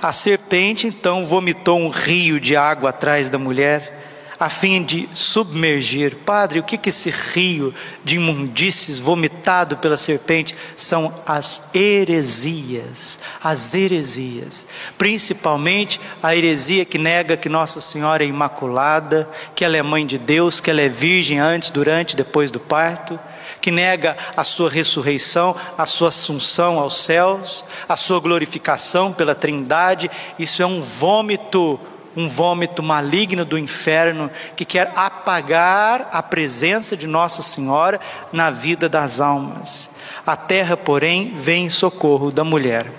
A 0.00 0.12
serpente 0.12 0.86
então 0.86 1.24
vomitou 1.24 1.78
um 1.78 1.88
rio 1.88 2.40
de 2.40 2.56
água 2.56 2.90
atrás 2.90 3.28
da 3.28 3.38
mulher 3.38 3.97
a 4.38 4.48
fim 4.48 4.82
de 4.82 5.08
submergir. 5.12 6.16
Padre, 6.24 6.60
o 6.60 6.62
que, 6.62 6.78
que 6.78 6.90
esse 6.90 7.10
rio 7.10 7.74
de 8.04 8.16
imundícies 8.16 8.98
vomitado 8.98 9.76
pela 9.78 9.96
serpente 9.96 10.54
são 10.76 11.12
as 11.26 11.70
heresias? 11.74 13.18
As 13.42 13.74
heresias, 13.74 14.66
principalmente 14.96 16.00
a 16.22 16.36
heresia 16.36 16.84
que 16.84 16.98
nega 16.98 17.36
que 17.36 17.48
Nossa 17.48 17.80
Senhora 17.80 18.24
é 18.24 18.26
imaculada, 18.26 19.28
que 19.54 19.64
ela 19.64 19.76
é 19.76 19.82
mãe 19.82 20.06
de 20.06 20.18
Deus, 20.18 20.60
que 20.60 20.70
ela 20.70 20.80
é 20.80 20.88
virgem 20.88 21.38
antes, 21.38 21.70
durante 21.70 22.12
e 22.12 22.16
depois 22.16 22.50
do 22.50 22.60
parto 22.60 23.18
que 23.60 23.70
nega 23.72 24.16
a 24.36 24.44
sua 24.44 24.70
ressurreição, 24.70 25.54
a 25.76 25.84
sua 25.84 26.08
assunção 26.08 26.78
aos 26.78 26.96
céus, 26.98 27.64
a 27.88 27.96
sua 27.96 28.20
glorificação 28.20 29.12
pela 29.12 29.34
Trindade, 29.34 30.10
isso 30.38 30.62
é 30.62 30.66
um 30.66 30.80
vômito 30.80 31.80
um 32.18 32.28
vômito 32.28 32.82
maligno 32.82 33.44
do 33.44 33.56
inferno 33.56 34.28
que 34.56 34.64
quer 34.64 34.92
apagar 34.96 36.08
a 36.10 36.20
presença 36.20 36.96
de 36.96 37.06
Nossa 37.06 37.42
Senhora 37.42 38.00
na 38.32 38.50
vida 38.50 38.88
das 38.88 39.20
almas. 39.20 39.88
A 40.26 40.34
terra, 40.34 40.76
porém, 40.76 41.36
vem 41.36 41.66
em 41.66 41.70
socorro 41.70 42.32
da 42.32 42.42
mulher. 42.42 42.90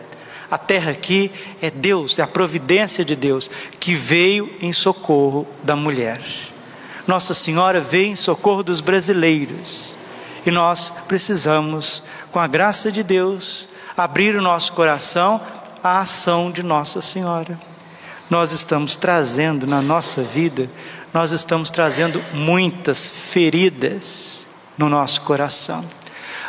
A 0.49 0.57
terra 0.57 0.91
aqui 0.91 1.29
é 1.61 1.69
Deus, 1.69 2.17
é 2.17 2.21
a 2.21 2.27
providência 2.27 3.03
de 3.03 3.13
Deus 3.13 3.51
que 3.77 3.93
veio 3.93 4.55
em 4.61 4.71
socorro 4.71 5.45
da 5.61 5.75
mulher. 5.75 6.21
Nossa 7.05 7.33
Senhora 7.33 7.81
veio 7.81 8.13
em 8.13 8.15
socorro 8.15 8.63
dos 8.63 8.79
brasileiros 8.79 9.97
e 10.45 10.49
nós 10.49 10.93
precisamos, 11.09 12.01
com 12.31 12.39
a 12.39 12.47
graça 12.47 12.89
de 12.89 13.03
Deus, 13.03 13.67
abrir 13.97 14.37
o 14.37 14.41
nosso 14.41 14.71
coração 14.71 15.41
à 15.83 15.99
ação 15.99 16.49
de 16.49 16.63
Nossa 16.63 17.01
Senhora 17.01 17.68
nós 18.29 18.51
estamos 18.51 18.95
trazendo 18.95 19.65
na 19.65 19.81
nossa 19.81 20.21
vida, 20.21 20.69
nós 21.13 21.31
estamos 21.31 21.71
trazendo 21.71 22.23
muitas 22.33 23.09
feridas 23.09 24.45
no 24.77 24.87
nosso 24.87 25.21
coração. 25.21 25.83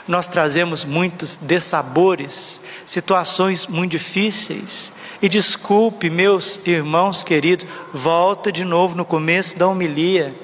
Nós 0.06 0.28
trazemos 0.28 0.84
muitos 0.84 1.36
dessabores, 1.36 2.60
situações 2.84 3.66
muito 3.66 3.92
difíceis. 3.92 4.92
E 5.22 5.28
desculpe, 5.28 6.10
meus 6.10 6.60
irmãos 6.66 7.22
queridos, 7.22 7.66
volta 7.92 8.50
de 8.50 8.64
novo 8.64 8.96
no 8.96 9.04
começo 9.04 9.58
da 9.58 9.66
homilia. 9.66 10.34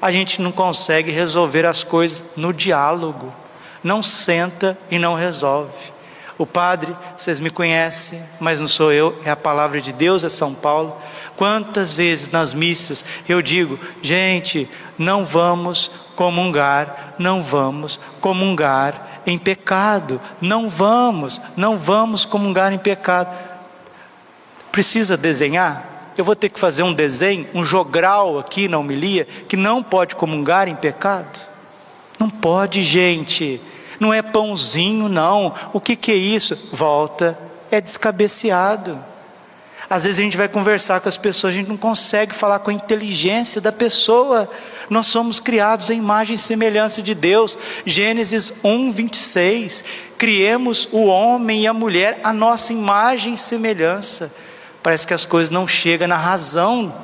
A 0.00 0.12
gente 0.12 0.40
não 0.40 0.52
consegue 0.52 1.10
resolver 1.10 1.66
as 1.66 1.82
coisas 1.82 2.24
no 2.36 2.52
diálogo. 2.52 3.34
Não 3.82 4.02
senta 4.02 4.78
e 4.90 4.98
não 4.98 5.14
resolve. 5.14 5.95
O 6.38 6.44
padre, 6.44 6.94
vocês 7.16 7.40
me 7.40 7.48
conhecem, 7.48 8.22
mas 8.38 8.60
não 8.60 8.68
sou 8.68 8.92
eu, 8.92 9.18
é 9.24 9.30
a 9.30 9.36
palavra 9.36 9.80
de 9.80 9.90
Deus, 9.90 10.22
é 10.22 10.28
São 10.28 10.52
Paulo. 10.52 10.94
Quantas 11.34 11.94
vezes 11.94 12.28
nas 12.28 12.52
missas 12.52 13.04
eu 13.26 13.40
digo, 13.40 13.78
gente, 14.02 14.68
não 14.98 15.24
vamos 15.24 15.90
comungar, 16.14 17.14
não 17.18 17.42
vamos 17.42 17.98
comungar 18.20 19.20
em 19.26 19.38
pecado, 19.38 20.20
não 20.38 20.68
vamos, 20.68 21.40
não 21.56 21.78
vamos 21.78 22.26
comungar 22.26 22.70
em 22.70 22.78
pecado. 22.78 23.34
Precisa 24.70 25.16
desenhar? 25.16 26.12
Eu 26.18 26.24
vou 26.24 26.36
ter 26.36 26.50
que 26.50 26.60
fazer 26.60 26.82
um 26.82 26.92
desenho, 26.92 27.48
um 27.54 27.64
jogral 27.64 28.38
aqui 28.38 28.68
na 28.68 28.78
homilia, 28.78 29.26
que 29.48 29.56
não 29.56 29.82
pode 29.82 30.14
comungar 30.14 30.68
em 30.68 30.76
pecado? 30.76 31.40
Não 32.18 32.28
pode, 32.28 32.82
gente 32.82 33.60
não 33.98 34.12
é 34.12 34.22
pãozinho, 34.22 35.08
não. 35.08 35.54
O 35.72 35.80
que, 35.80 35.96
que 35.96 36.12
é 36.12 36.16
isso? 36.16 36.68
Volta, 36.72 37.38
é 37.70 37.80
descabeceado. 37.80 38.98
Às 39.88 40.04
vezes 40.04 40.18
a 40.18 40.22
gente 40.22 40.36
vai 40.36 40.48
conversar 40.48 41.00
com 41.00 41.08
as 41.08 41.16
pessoas, 41.16 41.54
a 41.54 41.56
gente 41.56 41.68
não 41.68 41.76
consegue 41.76 42.34
falar 42.34 42.58
com 42.58 42.70
a 42.70 42.74
inteligência 42.74 43.60
da 43.60 43.70
pessoa. 43.70 44.50
Nós 44.90 45.06
somos 45.06 45.38
criados 45.38 45.90
em 45.90 45.98
imagem 45.98 46.34
e 46.34 46.38
semelhança 46.38 47.00
de 47.00 47.14
Deus. 47.14 47.56
Gênesis 47.84 48.52
1, 48.64 48.90
26. 48.90 49.84
Criemos 50.18 50.88
o 50.90 51.06
homem 51.06 51.62
e 51.62 51.66
a 51.66 51.72
mulher 51.72 52.20
a 52.24 52.32
nossa 52.32 52.72
imagem 52.72 53.34
e 53.34 53.38
semelhança. 53.38 54.34
Parece 54.82 55.06
que 55.06 55.14
as 55.14 55.24
coisas 55.24 55.50
não 55.50 55.66
chegam 55.66 56.08
na 56.08 56.16
razão, 56.16 56.94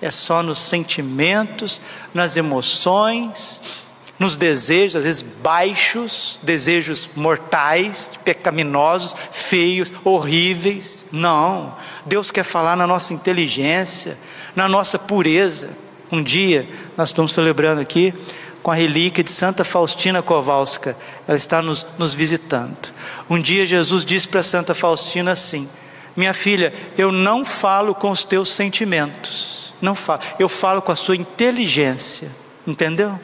é 0.00 0.10
só 0.10 0.42
nos 0.42 0.58
sentimentos, 0.58 1.80
nas 2.12 2.36
emoções 2.36 3.81
nos 4.22 4.36
desejos, 4.36 4.94
às 4.94 5.02
vezes 5.02 5.22
baixos, 5.22 6.38
desejos 6.44 7.10
mortais, 7.16 8.08
pecaminosos, 8.24 9.16
feios, 9.32 9.92
horríveis. 10.04 11.06
Não. 11.10 11.74
Deus 12.06 12.30
quer 12.30 12.44
falar 12.44 12.76
na 12.76 12.86
nossa 12.86 13.12
inteligência, 13.12 14.16
na 14.54 14.68
nossa 14.68 14.96
pureza. 14.96 15.70
Um 16.10 16.22
dia, 16.22 16.68
nós 16.96 17.08
estamos 17.08 17.32
celebrando 17.32 17.80
aqui 17.80 18.14
com 18.62 18.70
a 18.70 18.76
relíquia 18.76 19.24
de 19.24 19.32
Santa 19.32 19.64
Faustina 19.64 20.22
Kowalska, 20.22 20.96
ela 21.26 21.36
está 21.36 21.60
nos, 21.60 21.84
nos 21.98 22.14
visitando. 22.14 22.92
Um 23.28 23.40
dia, 23.40 23.66
Jesus 23.66 24.04
disse 24.04 24.28
para 24.28 24.40
Santa 24.44 24.72
Faustina 24.72 25.32
assim: 25.32 25.68
Minha 26.16 26.32
filha, 26.32 26.72
eu 26.96 27.10
não 27.10 27.44
falo 27.44 27.92
com 27.92 28.12
os 28.12 28.22
teus 28.22 28.50
sentimentos, 28.50 29.74
não 29.82 29.96
falo, 29.96 30.20
eu 30.38 30.48
falo 30.48 30.80
com 30.80 30.92
a 30.92 30.96
sua 30.96 31.16
inteligência, 31.16 32.30
entendeu? 32.64 33.18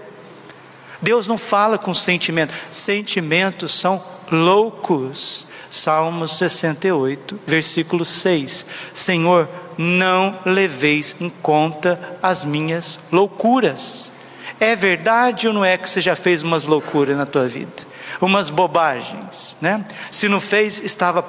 Deus 1.00 1.26
não 1.26 1.38
fala 1.38 1.78
com 1.78 1.95
sentimento, 1.95 2.52
sentimentos 2.71 3.73
são 3.73 4.02
loucos. 4.31 5.47
Salmos 5.71 6.38
68, 6.38 7.40
versículo 7.47 8.02
6: 8.02 8.64
Senhor, 8.95 9.47
não 9.76 10.38
leveis 10.45 11.17
em 11.21 11.28
conta 11.28 12.19
as 12.23 12.45
minhas 12.45 12.99
loucuras. 13.12 14.11
É 14.59 14.75
verdade 14.75 15.47
ou 15.47 15.52
não 15.52 15.64
é 15.64 15.78
que 15.78 15.88
você 15.88 16.00
já 16.00 16.17
fez 16.17 16.43
umas 16.43 16.64
loucuras 16.64 17.17
na 17.17 17.26
tua 17.26 17.47
vida? 17.47 17.87
Umas 18.21 18.50
bobagens, 18.50 19.57
né? 19.61 19.85
Se 20.11 20.28
não 20.28 20.40
fez, 20.40 20.83
estava 20.83 21.23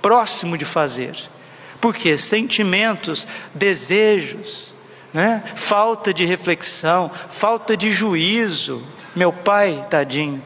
próximo 0.00 0.56
de 0.56 0.64
fazer. 0.64 1.16
Porque 1.80 2.16
sentimentos, 2.16 3.26
desejos, 3.54 4.74
né? 5.12 5.42
falta 5.56 6.14
de 6.14 6.24
reflexão, 6.24 7.10
falta 7.30 7.76
de 7.76 7.90
juízo. 7.90 8.82
Meu 9.14 9.32
pai, 9.32 9.86
tadinho, 9.90 10.42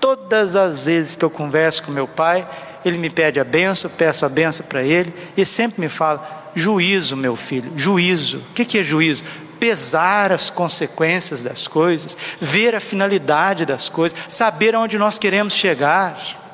todas 0.00 0.56
as 0.56 0.80
vezes 0.80 1.16
que 1.16 1.24
eu 1.24 1.30
converso 1.30 1.82
com 1.82 1.90
meu 1.90 2.06
pai, 2.06 2.46
ele 2.84 2.98
me 2.98 3.10
pede 3.10 3.40
a 3.40 3.44
benção, 3.44 3.90
peço 3.90 4.24
a 4.24 4.28
benção 4.28 4.66
para 4.66 4.82
ele, 4.82 5.12
e 5.36 5.44
sempre 5.44 5.80
me 5.80 5.88
fala: 5.88 6.50
juízo, 6.54 7.16
meu 7.16 7.36
filho, 7.36 7.72
juízo. 7.76 8.38
O 8.50 8.54
que 8.54 8.78
é 8.78 8.84
juízo? 8.84 9.24
pesar 9.58 10.32
as 10.32 10.50
consequências 10.50 11.42
das 11.42 11.66
coisas, 11.66 12.16
ver 12.40 12.74
a 12.74 12.80
finalidade 12.80 13.64
das 13.64 13.88
coisas, 13.88 14.16
saber 14.28 14.74
aonde 14.74 14.98
nós 14.98 15.18
queremos 15.18 15.54
chegar. 15.54 16.44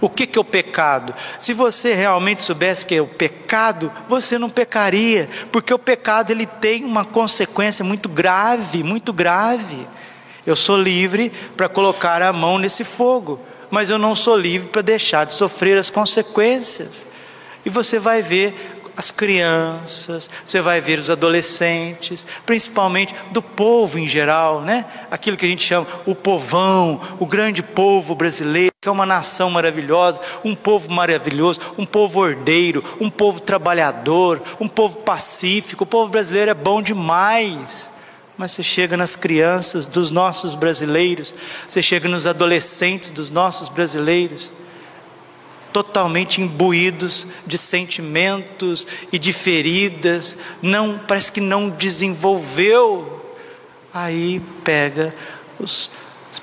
O 0.00 0.08
que, 0.08 0.26
que 0.26 0.38
é 0.38 0.40
o 0.40 0.44
pecado? 0.44 1.14
Se 1.38 1.52
você 1.52 1.94
realmente 1.94 2.42
soubesse 2.42 2.84
que 2.84 2.94
é 2.94 3.00
o 3.00 3.06
pecado, 3.06 3.92
você 4.08 4.38
não 4.38 4.50
pecaria, 4.50 5.28
porque 5.50 5.72
o 5.72 5.78
pecado 5.78 6.30
ele 6.30 6.46
tem 6.46 6.84
uma 6.84 7.04
consequência 7.04 7.84
muito 7.84 8.08
grave, 8.08 8.82
muito 8.82 9.12
grave. 9.12 9.86
Eu 10.48 10.56
sou 10.56 10.78
livre 10.78 11.30
para 11.58 11.68
colocar 11.68 12.22
a 12.22 12.32
mão 12.32 12.56
nesse 12.56 12.82
fogo, 12.82 13.38
mas 13.68 13.90
eu 13.90 13.98
não 13.98 14.14
sou 14.14 14.34
livre 14.34 14.68
para 14.68 14.80
deixar 14.80 15.26
de 15.26 15.34
sofrer 15.34 15.76
as 15.76 15.90
consequências. 15.90 17.06
E 17.66 17.68
você 17.68 17.98
vai 17.98 18.22
ver 18.22 18.54
as 18.96 19.10
crianças, 19.10 20.30
você 20.46 20.62
vai 20.62 20.80
ver 20.80 20.98
os 20.98 21.10
adolescentes, 21.10 22.26
principalmente 22.46 23.14
do 23.30 23.42
povo 23.42 23.98
em 23.98 24.08
geral, 24.08 24.62
né? 24.62 24.86
Aquilo 25.10 25.36
que 25.36 25.44
a 25.44 25.48
gente 25.50 25.62
chama 25.62 25.86
o 26.06 26.14
povão, 26.14 26.98
o 27.20 27.26
grande 27.26 27.62
povo 27.62 28.14
brasileiro, 28.14 28.72
que 28.80 28.88
é 28.88 28.92
uma 28.92 29.04
nação 29.04 29.50
maravilhosa, 29.50 30.18
um 30.42 30.54
povo 30.54 30.90
maravilhoso, 30.90 31.60
um 31.76 31.84
povo 31.84 32.20
ordeiro, 32.20 32.82
um 32.98 33.10
povo 33.10 33.38
trabalhador, 33.38 34.40
um 34.58 34.66
povo 34.66 35.00
pacífico. 35.00 35.84
O 35.84 35.86
povo 35.86 36.10
brasileiro 36.10 36.50
é 36.50 36.54
bom 36.54 36.80
demais. 36.80 37.97
Mas 38.38 38.52
você 38.52 38.62
chega 38.62 38.96
nas 38.96 39.16
crianças 39.16 39.84
dos 39.84 40.12
nossos 40.12 40.54
brasileiros, 40.54 41.34
você 41.66 41.82
chega 41.82 42.08
nos 42.08 42.24
adolescentes 42.24 43.10
dos 43.10 43.30
nossos 43.30 43.68
brasileiros, 43.68 44.52
totalmente 45.72 46.40
imbuídos 46.40 47.26
de 47.44 47.58
sentimentos 47.58 48.86
e 49.12 49.18
de 49.18 49.32
feridas, 49.32 50.36
não 50.62 50.98
parece 50.98 51.32
que 51.32 51.40
não 51.40 51.68
desenvolveu. 51.68 53.36
Aí 53.92 54.40
pega 54.62 55.12
os 55.58 55.90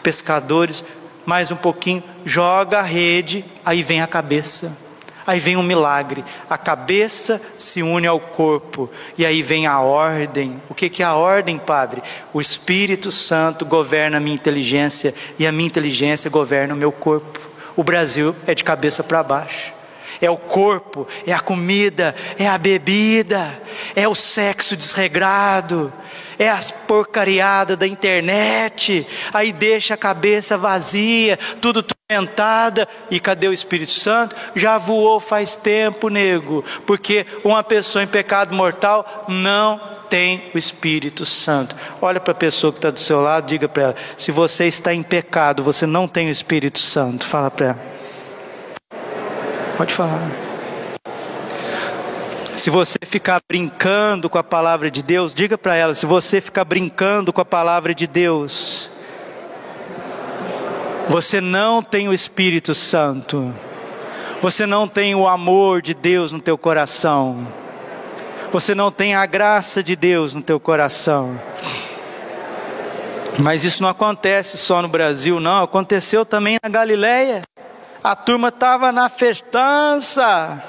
pescadores 0.04 0.84
mais 1.26 1.50
um 1.50 1.56
pouquinho, 1.56 2.04
joga 2.26 2.80
a 2.80 2.84
rede, 2.84 3.46
aí 3.64 3.82
vem 3.82 4.02
a 4.02 4.08
cabeça. 4.08 4.85
Aí 5.28 5.40
vem 5.40 5.58
um 5.58 5.64
milagre, 5.64 6.24
a 6.48 6.56
cabeça 6.56 7.42
se 7.58 7.82
une 7.82 8.06
ao 8.06 8.20
corpo, 8.20 8.90
e 9.18 9.26
aí 9.26 9.42
vem 9.42 9.66
a 9.66 9.80
ordem. 9.80 10.62
O 10.70 10.76
que, 10.76 10.88
que 10.88 11.02
é 11.02 11.06
a 11.06 11.16
ordem, 11.16 11.58
Padre? 11.58 12.04
O 12.32 12.40
Espírito 12.40 13.12
Santo 13.12 13.66
governa 13.66 14.18
a 14.18 14.20
minha 14.20 14.36
inteligência, 14.36 15.16
e 15.40 15.48
a 15.48 15.52
minha 15.52 15.66
inteligência 15.66 16.30
governa 16.30 16.76
o 16.76 16.78
meu 16.78 16.92
corpo. 16.92 17.40
O 17.76 17.84
Brasil 17.84 18.36
é 18.46 18.54
de 18.54 18.64
cabeça 18.64 19.04
para 19.04 19.24
baixo. 19.24 19.74
É 20.22 20.30
o 20.30 20.38
corpo, 20.38 21.08
é 21.26 21.34
a 21.34 21.40
comida, 21.40 22.16
é 22.38 22.48
a 22.48 22.58
bebida, 22.58 23.62
é 23.96 24.08
o 24.08 24.16
sexo 24.16 24.78
desregrado, 24.78 25.92
é 26.38 26.50
as 26.50 26.72
porcariadas 26.72 27.78
da 27.78 27.88
internet, 27.88 29.06
aí 29.34 29.52
deixa 29.52 29.94
a 29.94 29.98
cabeça 29.98 30.58
vazia, 30.58 31.38
tudo 31.62 31.84
tormentada, 31.84 32.88
e 33.10 33.20
cadê 33.20 33.48
o 33.48 33.54
Espírito 33.54 33.92
Santo? 33.92 34.36
Já 34.56 34.78
voou 34.78 35.20
faz 35.20 35.56
tempo, 35.56 36.10
nego, 36.10 36.64
porque 36.86 37.26
uma 37.44 37.64
pessoa 37.64 38.04
em 38.04 38.08
pecado 38.08 38.54
mortal 38.54 39.26
não 39.28 39.96
tem 40.10 40.52
o 40.54 40.58
Espírito 40.58 41.26
Santo. 41.26 41.76
Olha 42.02 42.20
para 42.20 42.32
a 42.32 42.36
pessoa 42.36 42.72
que 42.72 42.80
está 42.80 42.90
do 42.90 43.00
seu 43.00 43.22
lado, 43.22 43.48
diga 43.48 43.68
para 43.68 43.84
ela: 43.84 43.96
se 44.18 44.32
você 44.32 44.66
está 44.68 44.94
em 44.94 45.04
pecado, 45.04 45.64
você 45.64 45.86
não 45.86 46.08
tem 46.08 46.28
o 46.28 46.32
Espírito 46.32 46.80
Santo. 46.80 47.26
Fala 47.26 47.50
para 47.50 47.66
ela. 47.68 47.80
Pode 49.78 49.94
falar. 49.94 50.45
Se 52.58 52.70
você 52.70 52.98
ficar 53.06 53.42
brincando 53.48 54.30
com 54.30 54.38
a 54.38 54.44
palavra 54.44 54.90
de 54.90 55.04
Deus, 55.04 55.34
diga 55.34 55.58
para 55.58 55.76
ela: 55.76 55.94
se 55.94 56.06
você 56.06 56.40
ficar 56.40 56.66
brincando 56.66 57.34
com 57.34 57.42
a 57.42 57.46
palavra 57.46 57.94
de 57.94 58.08
Deus, 58.08 58.90
você 61.10 61.42
não 61.42 61.84
tem 61.84 62.08
o 62.08 62.14
Espírito 62.14 62.74
Santo. 62.74 63.54
Você 64.42 64.66
não 64.66 64.88
tem 64.88 65.16
o 65.16 65.28
amor 65.28 65.82
de 65.82 65.94
Deus 65.94 66.32
no 66.32 66.40
teu 66.40 66.58
coração 66.58 67.48
você 68.56 68.74
não 68.74 68.90
tem 68.90 69.14
a 69.14 69.26
graça 69.26 69.84
de 69.84 69.98
Deus 69.98 70.34
no 70.34 70.42
teu 70.42 70.62
coração. 70.62 71.38
Mas 73.38 73.66
isso 73.66 73.82
não 73.84 73.90
acontece 73.90 74.58
só 74.58 74.82
no 74.82 74.88
Brasil, 74.88 75.42
não, 75.42 75.64
aconteceu 75.64 76.26
também 76.26 76.56
na 76.64 76.70
Galileia. 76.70 77.42
A 78.02 78.16
turma 78.16 78.48
estava 78.48 78.94
na 78.94 79.10
festança, 79.10 80.64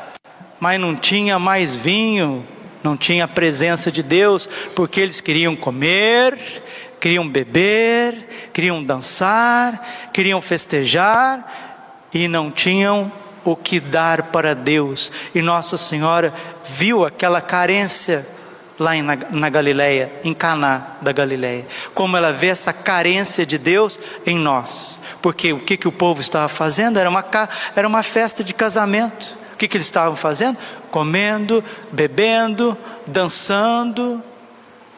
mas 0.61 0.81
não 0.81 0.95
tinha 0.95 1.38
mais 1.38 1.77
vinho, 1.77 2.47
não 2.83 2.97
tinha 2.97 3.25
a 3.25 3.29
presença 3.29 3.90
de 3.90 4.03
Deus, 4.03 4.49
porque 4.75 5.01
eles 5.01 5.21
queriam 5.21 5.57
comer, 5.57 6.38
queriam 7.01 7.29
beber, 7.29 8.51
queriam 8.53 8.83
dançar, 8.83 10.09
queriam 10.12 10.40
festejar 10.40 12.09
e 12.12 12.29
não 12.29 12.51
tinham 12.51 13.11
o 13.45 13.55
que 13.55 13.79
dar 13.79 14.25
para 14.25 14.55
Deus. 14.55 15.12
E 15.35 15.42
Nossa 15.42 15.77
Senhora 15.77 16.33
viu 16.69 17.05
aquela 17.05 17.40
carência 17.40 18.27
lá 18.79 18.95
na, 19.03 19.16
na 19.31 19.49
Galileia, 19.49 20.12
em 20.23 20.35
Caná 20.35 20.97
da 21.01 21.12
Galileia, 21.12 21.66
como 21.95 22.16
ela 22.16 22.33
vê 22.33 22.49
essa 22.49 22.73
carência 22.73 23.47
de 23.47 23.57
Deus 23.57 23.99
em 24.27 24.38
nós, 24.38 25.01
porque 25.23 25.53
o 25.53 25.59
que, 25.59 25.77
que 25.77 25.88
o 25.88 25.92
povo 25.92 26.21
estava 26.21 26.49
fazendo? 26.49 26.99
Era 26.99 27.09
uma, 27.09 27.25
era 27.75 27.88
uma 27.88 28.03
festa 28.03 28.45
de 28.45 28.53
casamento, 28.53 29.38
o 29.57 29.59
que, 29.59 29.66
que 29.66 29.79
eles 29.79 29.87
estavam 29.87 30.14
fazendo? 30.14 30.59
Comendo, 30.90 31.64
bebendo, 31.90 32.77
dançando, 33.07 34.23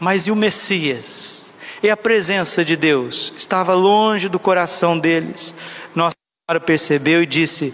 mas 0.01 0.27
e 0.27 0.33
o 0.33 0.37
Messias? 0.37 1.53
E 1.81 1.89
a 1.89 1.97
presença 1.97 2.65
de 2.65 2.75
Deus 2.75 3.33
estava 3.37 3.73
longe 3.73 4.29
do 4.29 4.37
coração 4.41 4.99
deles. 4.99 5.55
Nossa 5.95 6.17
Senhora 6.51 6.61
percebeu 6.61 7.23
e 7.23 7.27
disse: 7.27 7.73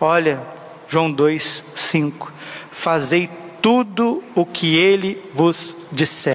Olha, 0.00 0.42
João 0.88 1.12
2, 1.12 1.64
5: 1.76 2.32
Fazei 2.70 3.28
tudo 3.60 4.24
o 4.34 4.46
que 4.46 4.74
ele 4.74 5.22
vos 5.34 5.88
disser. 5.92 6.34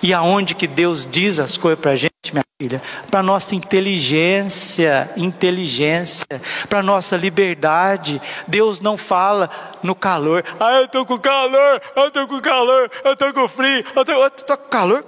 E 0.00 0.14
aonde 0.14 0.54
que 0.54 0.68
Deus 0.68 1.04
diz 1.04 1.40
as 1.40 1.56
coisas 1.56 1.80
para 1.80 1.90
a 1.90 1.96
gente, 1.96 2.12
minha 2.32 2.44
filha? 2.60 2.82
Para 3.10 3.22
nossa 3.22 3.54
inteligência, 3.54 5.10
inteligência, 5.16 6.26
para 6.68 6.82
nossa 6.82 7.16
liberdade. 7.16 8.20
Deus 8.46 8.80
não 8.80 8.96
fala 8.96 9.50
no 9.82 9.94
calor. 9.94 10.44
Ah, 10.58 10.72
eu 10.72 10.84
estou 10.86 11.04
com 11.04 11.18
calor, 11.18 11.82
eu 11.94 12.08
estou 12.08 12.26
com 12.26 12.40
calor, 12.40 12.90
eu 13.04 13.12
estou 13.12 13.32
com 13.32 13.48
frio, 13.48 13.84
eu 13.94 14.26
estou 14.26 14.56
com 14.56 14.68
calor. 14.68 15.04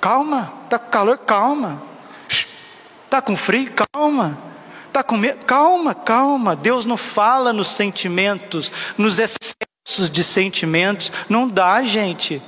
Calma, 0.00 0.52
está 0.64 0.78
com 0.78 0.90
calor, 0.90 1.18
calma. 1.18 1.82
Está 3.04 3.22
com 3.22 3.36
frio, 3.36 3.72
calma. 3.92 4.38
Está 4.86 5.02
com 5.02 5.16
medo? 5.16 5.46
Calma, 5.46 5.94
calma. 5.94 6.56
Deus 6.56 6.84
não 6.84 6.96
fala 6.96 7.52
nos 7.52 7.68
sentimentos, 7.68 8.72
nos 8.96 9.18
excessos 9.18 10.10
de 10.10 10.24
sentimentos. 10.24 11.12
Não 11.28 11.48
dá, 11.48 11.82
gente. 11.82 12.42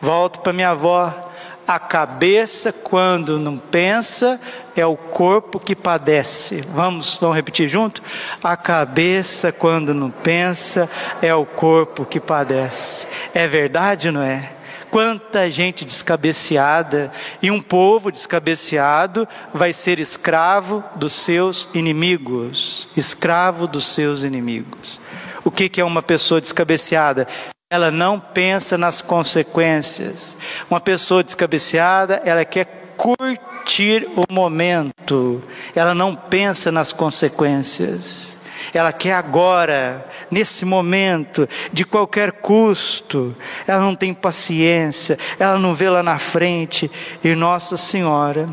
Volto 0.00 0.40
para 0.40 0.52
minha 0.52 0.70
avó. 0.70 1.32
A 1.66 1.78
cabeça, 1.78 2.72
quando 2.72 3.38
não 3.38 3.56
pensa, 3.56 4.38
é 4.76 4.84
o 4.84 4.96
corpo 4.96 5.58
que 5.58 5.74
padece. 5.74 6.60
Vamos, 6.74 7.16
vamos 7.18 7.36
repetir 7.36 7.68
junto? 7.68 8.02
A 8.42 8.56
cabeça, 8.56 9.50
quando 9.50 9.94
não 9.94 10.10
pensa, 10.10 10.90
é 11.22 11.34
o 11.34 11.46
corpo 11.46 12.04
que 12.04 12.20
padece. 12.20 13.06
É 13.32 13.48
verdade, 13.48 14.10
não 14.10 14.22
é? 14.22 14.50
Quanta 14.90 15.50
gente 15.50 15.84
descabeceada, 15.84 17.10
e 17.42 17.50
um 17.50 17.60
povo 17.60 18.12
descabeceado 18.12 19.26
vai 19.52 19.72
ser 19.72 19.98
escravo 19.98 20.84
dos 20.94 21.12
seus 21.14 21.68
inimigos. 21.74 22.88
Escravo 22.96 23.66
dos 23.66 23.86
seus 23.86 24.22
inimigos. 24.22 25.00
O 25.42 25.50
que 25.50 25.80
é 25.80 25.84
uma 25.84 26.02
pessoa 26.02 26.40
descabeceada? 26.40 27.26
Ela 27.70 27.90
não 27.90 28.20
pensa 28.20 28.78
nas 28.78 29.00
consequências. 29.00 30.36
Uma 30.70 30.80
pessoa 30.80 31.24
descabeceada, 31.24 32.22
ela 32.24 32.44
quer 32.44 32.94
curtir 32.96 34.08
o 34.16 34.32
momento. 34.32 35.42
Ela 35.74 35.94
não 35.94 36.14
pensa 36.14 36.70
nas 36.70 36.92
consequências. 36.92 38.38
Ela 38.72 38.92
quer 38.92 39.14
agora, 39.14 40.04
nesse 40.30 40.64
momento, 40.64 41.48
de 41.72 41.84
qualquer 41.84 42.32
custo. 42.32 43.36
Ela 43.66 43.80
não 43.80 43.94
tem 43.94 44.12
paciência, 44.12 45.18
ela 45.38 45.58
não 45.58 45.74
vê 45.74 45.88
lá 45.88 46.02
na 46.02 46.18
frente. 46.18 46.90
E 47.22 47.34
Nossa 47.34 47.76
Senhora, 47.76 48.46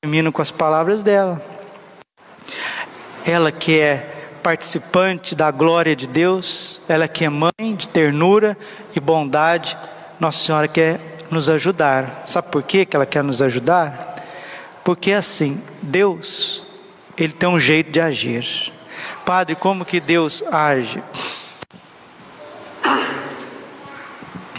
termino 0.00 0.32
com 0.32 0.42
as 0.42 0.50
palavras 0.50 1.02
dela. 1.02 1.40
Ela 3.24 3.52
que 3.52 3.78
é 3.78 4.17
participante 4.42 5.34
da 5.34 5.50
glória 5.50 5.94
de 5.94 6.06
Deus, 6.06 6.80
ela 6.88 7.06
que 7.06 7.24
é 7.24 7.28
mãe 7.28 7.74
de 7.76 7.88
ternura 7.88 8.56
e 8.94 9.00
bondade, 9.00 9.76
Nossa 10.18 10.38
Senhora 10.38 10.68
quer 10.68 11.18
nos 11.30 11.48
ajudar. 11.48 12.22
Sabe 12.26 12.50
por 12.50 12.62
quê 12.62 12.84
que 12.84 12.96
ela 12.96 13.06
quer 13.06 13.22
nos 13.22 13.42
ajudar? 13.42 14.16
Porque 14.84 15.12
assim, 15.12 15.62
Deus, 15.82 16.64
ele 17.16 17.32
tem 17.32 17.48
um 17.48 17.60
jeito 17.60 17.90
de 17.90 18.00
agir. 18.00 18.72
Padre, 19.24 19.54
como 19.54 19.84
que 19.84 20.00
Deus 20.00 20.42
age? 20.50 21.02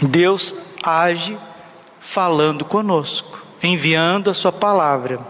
Deus 0.00 0.54
age 0.82 1.36
falando 1.98 2.64
conosco, 2.64 3.42
enviando 3.62 4.30
a 4.30 4.34
sua 4.34 4.52
palavra. 4.52 5.20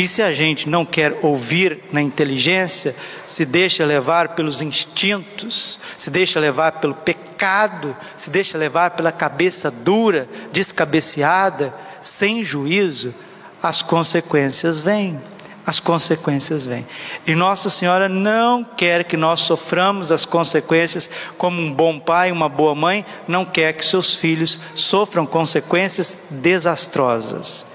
E 0.00 0.08
se 0.08 0.22
a 0.22 0.32
gente 0.32 0.66
não 0.66 0.86
quer 0.86 1.18
ouvir 1.20 1.78
na 1.92 2.00
inteligência, 2.00 2.96
se 3.26 3.44
deixa 3.44 3.84
levar 3.84 4.30
pelos 4.30 4.62
instintos, 4.62 5.78
se 5.98 6.08
deixa 6.08 6.40
levar 6.40 6.80
pelo 6.80 6.94
pecado, 6.94 7.94
se 8.16 8.30
deixa 8.30 8.56
levar 8.56 8.92
pela 8.92 9.12
cabeça 9.12 9.70
dura, 9.70 10.26
descabeceada, 10.54 11.74
sem 12.00 12.42
juízo, 12.42 13.14
as 13.62 13.82
consequências 13.82 14.80
vêm 14.80 15.20
as 15.66 15.78
consequências 15.78 16.64
vêm. 16.64 16.86
E 17.26 17.34
Nossa 17.34 17.68
Senhora 17.68 18.08
não 18.08 18.64
quer 18.64 19.04
que 19.04 19.16
nós 19.16 19.40
soframos 19.40 20.10
as 20.10 20.24
consequências, 20.24 21.08
como 21.36 21.60
um 21.60 21.70
bom 21.70 22.00
pai, 22.00 22.32
uma 22.32 22.48
boa 22.48 22.74
mãe, 22.74 23.04
não 23.28 23.44
quer 23.44 23.74
que 23.74 23.84
seus 23.84 24.16
filhos 24.16 24.58
sofram 24.74 25.26
consequências 25.26 26.28
desastrosas. 26.30 27.69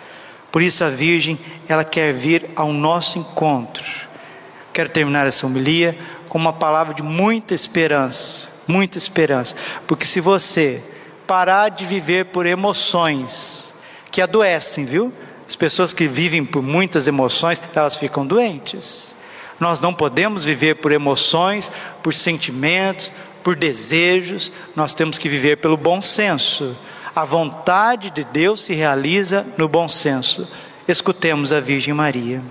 Por 0.56 0.62
isso 0.62 0.86
a 0.86 0.90
Virgem, 0.90 1.38
ela 1.68 1.84
quer 1.84 2.14
vir 2.14 2.50
ao 2.56 2.72
nosso 2.72 3.20
encontro. 3.20 3.84
Quero 4.72 4.88
terminar 4.88 5.28
essa 5.28 5.46
homilia 5.46 5.98
com 6.30 6.38
uma 6.38 6.54
palavra 6.54 6.94
de 6.94 7.04
muita 7.04 7.54
esperança, 7.54 8.48
muita 8.66 8.98
esperança, 8.98 9.54
porque 9.86 10.06
se 10.06 10.22
você 10.22 10.82
parar 11.28 11.68
de 11.68 11.84
viver 11.84 12.28
por 12.28 12.46
emoções 12.46 13.74
que 14.10 14.22
adoecem, 14.22 14.86
viu? 14.86 15.12
As 15.46 15.58
pessoas 15.58 15.92
que 15.92 16.08
vivem 16.08 16.46
por 16.46 16.64
muitas 16.64 17.06
emoções, 17.06 17.62
elas 17.76 17.98
ficam 17.98 18.26
doentes. 18.26 19.14
Nós 19.60 19.82
não 19.82 19.94
podemos 19.94 20.46
viver 20.46 20.76
por 20.76 20.94
emoções, 20.94 21.70
por 22.02 22.14
sentimentos, 22.14 23.12
por 23.44 23.58
desejos, 23.58 24.54
nós 24.74 24.94
temos 24.94 25.18
que 25.18 25.28
viver 25.28 25.58
pelo 25.58 25.76
bom 25.76 26.02
senso. 26.02 26.78
A 27.16 27.24
vontade 27.24 28.10
de 28.12 28.24
Deus 28.24 28.62
se 28.62 28.74
realiza 28.74 29.46
no 29.58 29.70
bom 29.70 29.88
senso. 29.88 30.50
Escutemos 30.88 31.54
a 31.54 31.60
Virgem 31.60 31.94
Maria. 31.94 32.42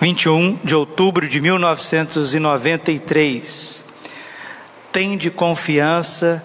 21 0.00 0.58
de 0.62 0.74
outubro 0.74 1.26
de 1.28 1.40
1993. 1.40 3.82
Tende 4.92 5.30
confiança 5.30 6.44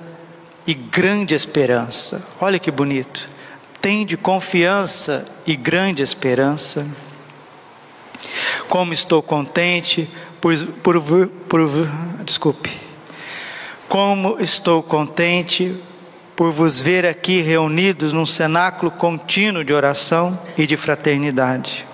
e 0.65 0.73
grande 0.73 1.35
esperança. 1.35 2.25
Olha 2.41 2.57
que 2.57 2.71
bonito 2.71 3.33
tende 3.83 4.15
confiança 4.15 5.27
e 5.45 5.57
grande 5.57 6.01
esperança. 6.01 6.87
Como 8.69 8.93
estou 8.93 9.21
contente 9.21 10.09
por, 10.39 10.55
por, 10.81 11.27
por, 11.49 11.69
desculpe. 12.23 12.71
Como 13.89 14.37
estou 14.39 14.81
contente 14.81 15.75
por 16.35 16.51
vos 16.51 16.79
ver 16.79 17.05
aqui 17.05 17.41
reunidos 17.41 18.11
num 18.11 18.25
cenáculo 18.25 18.91
contínuo 18.91 19.63
de 19.63 19.73
oração 19.73 20.39
e 20.57 20.65
de 20.65 20.75
fraternidade. 20.75 21.85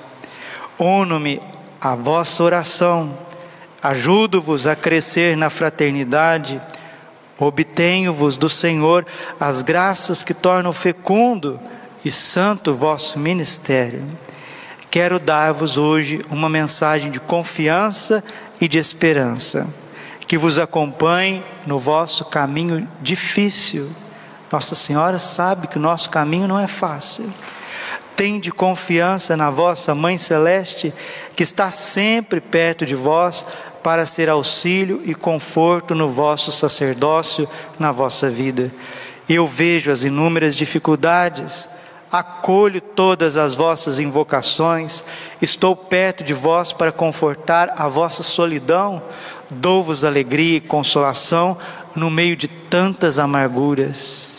Uno-me 0.77 1.41
à 1.81 1.95
vossa 1.95 2.43
oração, 2.43 3.17
ajudo-vos 3.81 4.65
a 4.65 4.75
crescer 4.75 5.35
na 5.35 5.49
fraternidade, 5.49 6.61
obtenho-vos 7.37 8.37
do 8.37 8.49
Senhor 8.49 9.05
as 9.39 9.61
graças 9.61 10.23
que 10.23 10.33
tornam 10.33 10.73
fecundo 10.73 11.59
e 12.03 12.11
santo 12.11 12.73
vosso 12.73 13.19
ministério, 13.19 14.03
quero 14.89 15.19
dar-vos 15.19 15.77
hoje 15.77 16.21
uma 16.29 16.49
mensagem 16.49 17.11
de 17.11 17.19
confiança 17.19 18.23
e 18.59 18.67
de 18.67 18.77
esperança, 18.77 19.67
que 20.27 20.37
vos 20.37 20.57
acompanhe 20.57 21.43
no 21.65 21.77
vosso 21.77 22.25
caminho 22.25 22.87
difícil. 23.01 23.89
Nossa 24.51 24.75
Senhora 24.75 25.19
sabe 25.19 25.67
que 25.67 25.77
o 25.77 25.81
nosso 25.81 26.09
caminho 26.09 26.47
não 26.47 26.59
é 26.59 26.67
fácil. 26.67 27.31
Tende 28.15 28.51
confiança 28.51 29.37
na 29.37 29.49
vossa 29.49 29.95
Mãe 29.95 30.17
Celeste, 30.17 30.93
que 31.35 31.43
está 31.43 31.71
sempre 31.71 32.41
perto 32.41 32.85
de 32.85 32.95
vós 32.95 33.45
para 33.83 34.05
ser 34.05 34.29
auxílio 34.29 35.01
e 35.05 35.15
conforto 35.15 35.95
no 35.95 36.11
vosso 36.11 36.51
sacerdócio, 36.51 37.47
na 37.77 37.91
vossa 37.91 38.29
vida. 38.29 38.71
Eu 39.27 39.47
vejo 39.47 39.91
as 39.91 40.03
inúmeras 40.03 40.55
dificuldades, 40.55 41.69
acolho 42.11 42.81
todas 42.81 43.37
as 43.37 43.53
vossas 43.53 43.99
invocações, 43.99 45.03
estou 45.41 45.75
perto 45.75 46.23
de 46.23 46.33
vós 46.33 46.73
para 46.73 46.91
confortar 46.91 47.73
a 47.77 47.87
vossa 47.87 48.23
solidão, 48.23 49.01
dou-vos 49.49 50.03
alegria 50.03 50.57
e 50.57 50.61
consolação 50.61 51.57
no 51.95 52.09
meio 52.09 52.35
de 52.35 52.47
tantas 52.47 53.19
amarguras. 53.19 54.38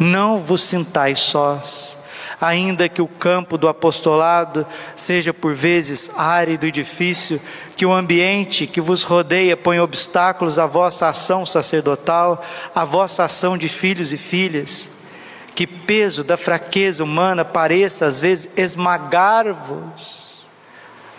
Não 0.00 0.40
vos 0.40 0.62
sintais 0.62 1.20
sós, 1.20 1.96
ainda 2.40 2.88
que 2.88 3.02
o 3.02 3.06
campo 3.06 3.56
do 3.56 3.68
apostolado 3.68 4.66
seja 4.96 5.32
por 5.32 5.54
vezes 5.54 6.18
árido 6.18 6.66
e 6.66 6.72
difícil, 6.72 7.40
que 7.76 7.86
o 7.86 7.92
ambiente 7.92 8.66
que 8.66 8.80
vos 8.80 9.02
rodeia 9.02 9.56
põe 9.56 9.78
obstáculos 9.78 10.58
à 10.58 10.66
vossa 10.66 11.06
ação 11.06 11.46
sacerdotal, 11.46 12.42
à 12.74 12.84
vossa 12.84 13.24
ação 13.24 13.58
de 13.58 13.68
filhos 13.68 14.12
e 14.12 14.18
filhas 14.18 15.00
que 15.60 15.66
peso 15.66 16.24
da 16.24 16.38
fraqueza 16.38 17.04
humana 17.04 17.44
pareça 17.44 18.06
às 18.06 18.18
vezes 18.18 18.48
esmagar-vos, 18.56 20.46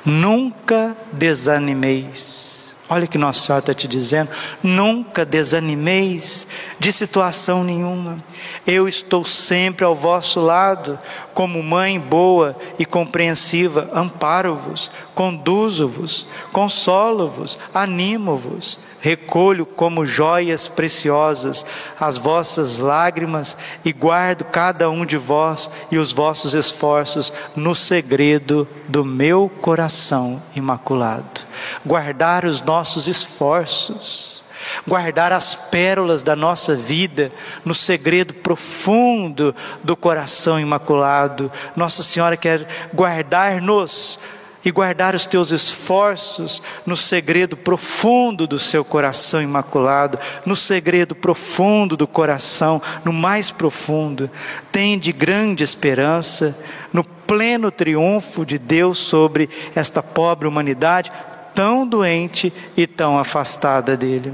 nunca 0.03 0.97
desanimeis. 1.13 2.50
Olha 2.93 3.07
que 3.07 3.17
Nossa 3.17 3.39
Senhora 3.39 3.61
está 3.61 3.73
te 3.73 3.87
dizendo. 3.87 4.29
Nunca 4.61 5.23
desanimeis 5.23 6.45
de 6.77 6.91
situação 6.91 7.63
nenhuma. 7.63 8.21
Eu 8.67 8.85
estou 8.85 9.23
sempre 9.23 9.85
ao 9.85 9.95
vosso 9.95 10.41
lado, 10.41 10.99
como 11.33 11.63
mãe 11.63 11.97
boa 11.97 12.53
e 12.77 12.85
compreensiva. 12.85 13.89
Amparo-vos, 13.93 14.91
conduzo-vos, 15.15 16.27
consolo-vos, 16.51 17.57
animo-vos 17.73 18.77
recolho 19.01 19.65
como 19.65 20.05
joias 20.05 20.67
preciosas 20.67 21.65
as 21.99 22.17
vossas 22.17 22.77
lágrimas 22.77 23.57
e 23.83 23.91
guardo 23.91 24.45
cada 24.45 24.89
um 24.89 25.05
de 25.05 25.17
vós 25.17 25.69
e 25.91 25.97
os 25.97 26.13
vossos 26.13 26.53
esforços 26.53 27.33
no 27.55 27.75
segredo 27.75 28.67
do 28.87 29.03
meu 29.03 29.51
coração 29.61 30.41
imaculado. 30.55 31.41
Guardar 31.83 32.45
os 32.45 32.61
nossos 32.61 33.07
esforços, 33.07 34.43
guardar 34.87 35.33
as 35.33 35.55
pérolas 35.55 36.21
da 36.21 36.35
nossa 36.35 36.75
vida 36.75 37.31
no 37.65 37.73
segredo 37.73 38.35
profundo 38.35 39.55
do 39.83 39.95
coração 39.95 40.59
imaculado. 40.59 41.51
Nossa 41.75 42.03
Senhora 42.03 42.37
quer 42.37 42.67
guardar-nos 42.93 44.19
e 44.63 44.71
guardar 44.71 45.15
os 45.15 45.25
teus 45.25 45.51
esforços 45.51 46.61
no 46.85 46.95
segredo 46.95 47.57
profundo 47.57 48.45
do 48.45 48.59
seu 48.59 48.85
coração 48.85 49.41
imaculado, 49.41 50.19
no 50.45 50.55
segredo 50.55 51.15
profundo 51.15 51.97
do 51.97 52.07
coração, 52.07 52.81
no 53.03 53.11
mais 53.11 53.51
profundo. 53.51 54.29
Tem 54.71 54.99
de 54.99 55.11
grande 55.11 55.63
esperança 55.63 56.57
no 56.93 57.03
pleno 57.03 57.71
triunfo 57.71 58.45
de 58.45 58.57
Deus 58.57 58.99
sobre 58.99 59.49
esta 59.73 60.03
pobre 60.03 60.47
humanidade 60.47 61.11
tão 61.53 61.85
doente 61.85 62.53
e 62.75 62.87
tão 62.87 63.17
afastada 63.17 63.97
dele. 63.97 64.33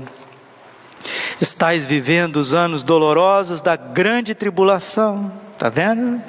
Estais 1.40 1.86
vivendo 1.86 2.38
os 2.38 2.54
anos 2.54 2.84
dolorosos 2.84 3.62
da 3.62 3.76
grande 3.76 4.34
tribulação, 4.34 5.32
está 5.58 5.70
vendo? 5.70 6.22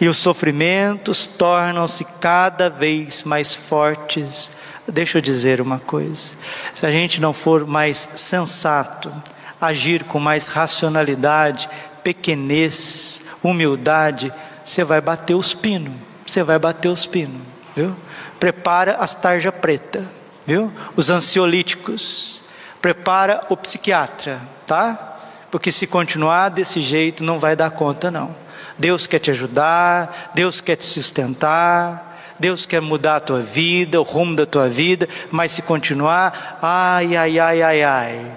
E 0.00 0.08
os 0.08 0.18
sofrimentos 0.18 1.26
tornam-se 1.26 2.04
cada 2.20 2.68
vez 2.68 3.22
mais 3.22 3.54
fortes. 3.54 4.50
Deixa 4.86 5.18
eu 5.18 5.22
dizer 5.22 5.60
uma 5.60 5.78
coisa: 5.78 6.34
se 6.74 6.84
a 6.84 6.90
gente 6.90 7.20
não 7.20 7.32
for 7.32 7.66
mais 7.66 8.08
sensato, 8.16 9.12
agir 9.60 10.04
com 10.04 10.18
mais 10.18 10.48
racionalidade, 10.48 11.68
pequenez, 12.02 13.22
humildade, 13.42 14.32
você 14.64 14.84
vai 14.84 15.00
bater 15.00 15.34
os 15.34 15.54
pinos, 15.54 15.94
você 16.26 16.42
vai 16.42 16.58
bater 16.58 16.88
os 16.88 17.06
pinos, 17.06 17.40
viu? 17.74 17.96
Prepara 18.40 18.96
as 18.96 19.14
tarja 19.14 19.52
preta, 19.52 20.04
viu? 20.46 20.70
Os 20.96 21.08
ansiolíticos, 21.08 22.42
prepara 22.82 23.40
o 23.48 23.56
psiquiatra, 23.56 24.40
tá? 24.66 25.13
Porque 25.54 25.70
se 25.70 25.86
continuar 25.86 26.48
desse 26.48 26.82
jeito 26.82 27.22
não 27.22 27.38
vai 27.38 27.54
dar 27.54 27.70
conta 27.70 28.10
não. 28.10 28.34
Deus 28.76 29.06
quer 29.06 29.20
te 29.20 29.30
ajudar, 29.30 30.32
Deus 30.34 30.60
quer 30.60 30.74
te 30.74 30.84
sustentar, 30.84 32.34
Deus 32.40 32.66
quer 32.66 32.80
mudar 32.80 33.14
a 33.14 33.20
tua 33.20 33.40
vida, 33.40 34.00
o 34.00 34.02
rumo 34.02 34.34
da 34.34 34.44
tua 34.44 34.68
vida, 34.68 35.08
mas 35.30 35.52
se 35.52 35.62
continuar, 35.62 36.58
ai, 36.60 37.14
ai, 37.16 37.38
ai, 37.38 37.62
ai, 37.62 37.82
ai. 37.84 38.32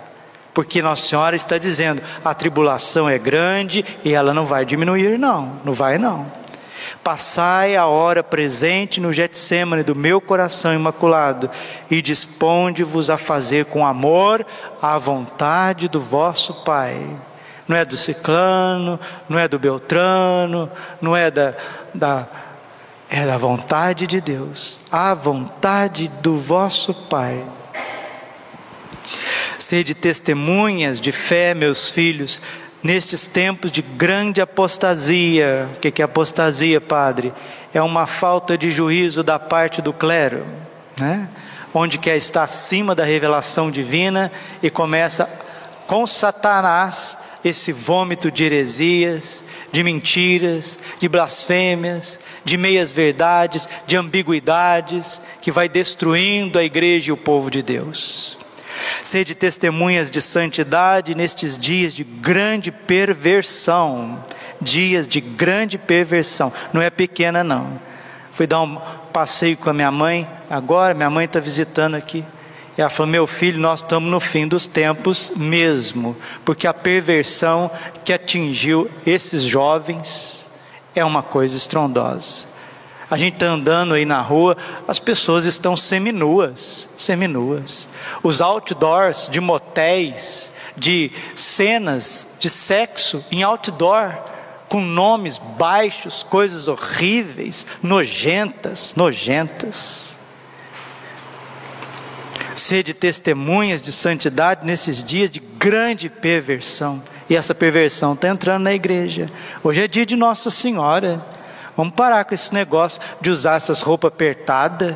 Porque 0.53 0.79
Nossa 0.79 1.07
Senhora 1.07 1.35
está 1.35 1.57
dizendo: 1.57 2.03
a 2.23 2.35
tribulação 2.35 3.09
é 3.09 3.17
grande 3.17 3.83
e 4.05 4.13
ela 4.13 4.31
não 4.31 4.45
vai 4.45 4.63
diminuir, 4.63 5.17
não, 5.17 5.59
não 5.65 5.73
vai 5.73 5.97
não. 5.97 6.27
Passai 7.03 7.75
a 7.75 7.85
hora 7.85 8.23
presente 8.23 8.99
no 8.99 9.13
Getsemane 9.13 9.83
do 9.83 9.95
meu 9.95 10.19
coração 10.19 10.73
imaculado 10.73 11.49
e 11.89 12.01
disponde-vos 12.01 13.09
a 13.09 13.17
fazer 13.17 13.65
com 13.65 13.85
amor 13.85 14.45
a 14.81 14.97
vontade 14.97 15.87
do 15.87 15.99
vosso 15.99 16.63
Pai 16.63 16.97
não 17.67 17.75
é 17.75 17.83
do 17.83 17.97
ciclano, 17.97 18.97
não 19.27 19.37
é 19.37 19.45
do 19.45 19.59
beltrano, 19.59 20.71
não 21.01 21.17
é 21.17 21.29
da, 21.29 21.53
da 21.93 22.25
é 23.09 23.25
da 23.25 23.37
vontade 23.37 24.05
de 24.05 24.19
Deus, 24.19 24.79
a 24.91 25.13
vontade 25.13 26.09
do 26.21 26.37
vosso 26.37 26.93
Pai. 26.93 27.41
Sede 29.57 29.93
testemunhas 29.93 30.99
de 30.99 31.11
fé, 31.11 31.53
meus 31.53 31.89
filhos, 31.89 32.41
nestes 32.83 33.27
tempos 33.27 33.71
de 33.71 33.81
grande 33.81 34.41
apostasia. 34.41 35.67
O 35.75 35.79
que 35.79 36.01
é 36.01 36.05
apostasia, 36.05 36.79
Padre? 36.79 37.33
É 37.73 37.81
uma 37.81 38.05
falta 38.07 38.57
de 38.57 38.71
juízo 38.71 39.23
da 39.23 39.37
parte 39.37 39.81
do 39.81 39.93
clero, 39.93 40.45
né? 40.99 41.27
onde 41.73 41.97
quer 41.97 42.17
estar 42.17 42.43
acima 42.43 42.95
da 42.95 43.03
revelação 43.03 43.69
divina 43.69 44.31
e 44.63 44.69
começa 44.69 45.29
com 45.85 46.07
Satanás 46.07 47.17
esse 47.43 47.71
vômito 47.71 48.31
de 48.31 48.43
heresias, 48.43 49.43
de 49.71 49.83
mentiras, 49.83 50.79
de 50.99 51.07
blasfêmias, 51.07 52.19
de 52.43 52.57
meias 52.57 52.91
verdades, 52.91 53.69
de 53.85 53.95
ambiguidades, 53.95 55.21
que 55.41 55.51
vai 55.51 55.69
destruindo 55.69 56.59
a 56.59 56.63
igreja 56.63 57.09
e 57.09 57.13
o 57.13 57.17
povo 57.17 57.49
de 57.49 57.61
Deus. 57.61 58.36
Sede 59.07 59.33
testemunhas 59.33 60.11
de 60.11 60.21
santidade 60.21 61.15
nestes 61.15 61.57
dias 61.57 61.93
de 61.93 62.03
grande 62.03 62.73
perversão, 62.73 64.21
dias 64.59 65.07
de 65.07 65.21
grande 65.21 65.77
perversão, 65.77 66.51
não 66.73 66.81
é 66.81 66.89
pequena 66.89 67.41
não. 67.41 67.79
Fui 68.33 68.45
dar 68.45 68.61
um 68.63 68.75
passeio 69.13 69.55
com 69.55 69.69
a 69.69 69.73
minha 69.73 69.89
mãe, 69.89 70.29
agora 70.49 70.93
minha 70.93 71.09
mãe 71.09 71.23
está 71.23 71.39
visitando 71.39 71.95
aqui. 71.95 72.21
E 72.77 72.81
ela 72.81 72.89
falou: 72.89 73.09
Meu 73.09 73.25
filho, 73.25 73.57
nós 73.57 73.79
estamos 73.79 74.11
no 74.11 74.19
fim 74.19 74.45
dos 74.45 74.67
tempos 74.67 75.31
mesmo, 75.37 76.13
porque 76.43 76.67
a 76.67 76.73
perversão 76.73 77.71
que 78.03 78.11
atingiu 78.11 78.91
esses 79.05 79.43
jovens 79.43 80.51
é 80.93 81.05
uma 81.05 81.23
coisa 81.23 81.55
estrondosa. 81.55 82.45
A 83.09 83.17
gente 83.17 83.35
está 83.35 83.45
andando 83.45 83.93
aí 83.93 84.03
na 84.05 84.21
rua, 84.21 84.57
as 84.85 84.99
pessoas 84.99 85.45
estão 85.45 85.77
seminuas, 85.77 86.89
seminuas. 86.97 87.87
Os 88.21 88.41
outdoors 88.41 89.29
de 89.31 89.39
motéis, 89.39 90.51
de 90.75 91.11
cenas 91.33 92.35
de 92.37 92.49
sexo 92.49 93.23
em 93.31 93.43
outdoor, 93.43 94.13
com 94.67 94.81
nomes 94.81 95.37
baixos, 95.37 96.23
coisas 96.23 96.67
horríveis, 96.67 97.65
nojentas, 97.81 98.93
nojentas. 98.95 100.19
Sede 102.57 102.93
testemunhas 102.93 103.81
de 103.81 103.91
santidade 103.91 104.65
nesses 104.65 105.01
dias 105.01 105.29
de 105.29 105.39
grande 105.39 106.09
perversão. 106.09 107.01
E 107.29 107.35
essa 107.35 107.55
perversão 107.55 108.13
está 108.13 108.27
entrando 108.27 108.63
na 108.63 108.73
igreja. 108.73 109.29
Hoje 109.63 109.83
é 109.83 109.87
dia 109.87 110.05
de 110.05 110.15
Nossa 110.15 110.49
Senhora. 110.49 111.25
Vamos 111.77 111.93
parar 111.93 112.25
com 112.25 112.33
esse 112.33 112.51
negócio 112.51 112.99
de 113.21 113.29
usar 113.29 113.55
essas 113.55 113.83
roupas 113.83 114.11
apertadas, 114.11 114.95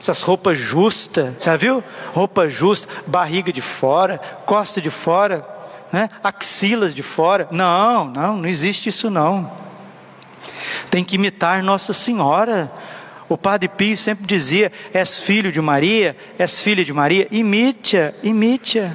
essas 0.00 0.22
roupas 0.22 0.56
justas, 0.56 1.34
já 1.42 1.56
viu? 1.56 1.82
Roupa 2.12 2.48
justa, 2.48 2.86
barriga 3.04 3.52
de 3.52 3.60
fora, 3.60 4.18
costa 4.46 4.80
de 4.80 4.90
fora, 4.90 5.44
né? 5.92 6.08
axilas 6.22 6.94
de 6.94 7.02
fora. 7.02 7.48
Não, 7.50 8.04
não, 8.04 8.36
não 8.36 8.48
existe 8.48 8.88
isso 8.88 9.10
não. 9.10 9.50
Tem 10.88 11.02
que 11.02 11.16
imitar 11.16 11.64
Nossa 11.64 11.92
Senhora. 11.92 12.72
O 13.28 13.36
padre 13.36 13.68
Pio 13.68 13.96
sempre 13.96 14.24
dizia: 14.24 14.70
És 14.92 15.18
filho 15.18 15.50
de 15.50 15.60
Maria, 15.60 16.16
és 16.38 16.62
filha 16.62 16.84
de 16.84 16.92
Maria, 16.92 17.26
imite-a, 17.32 18.12
imite-a. 18.22 18.92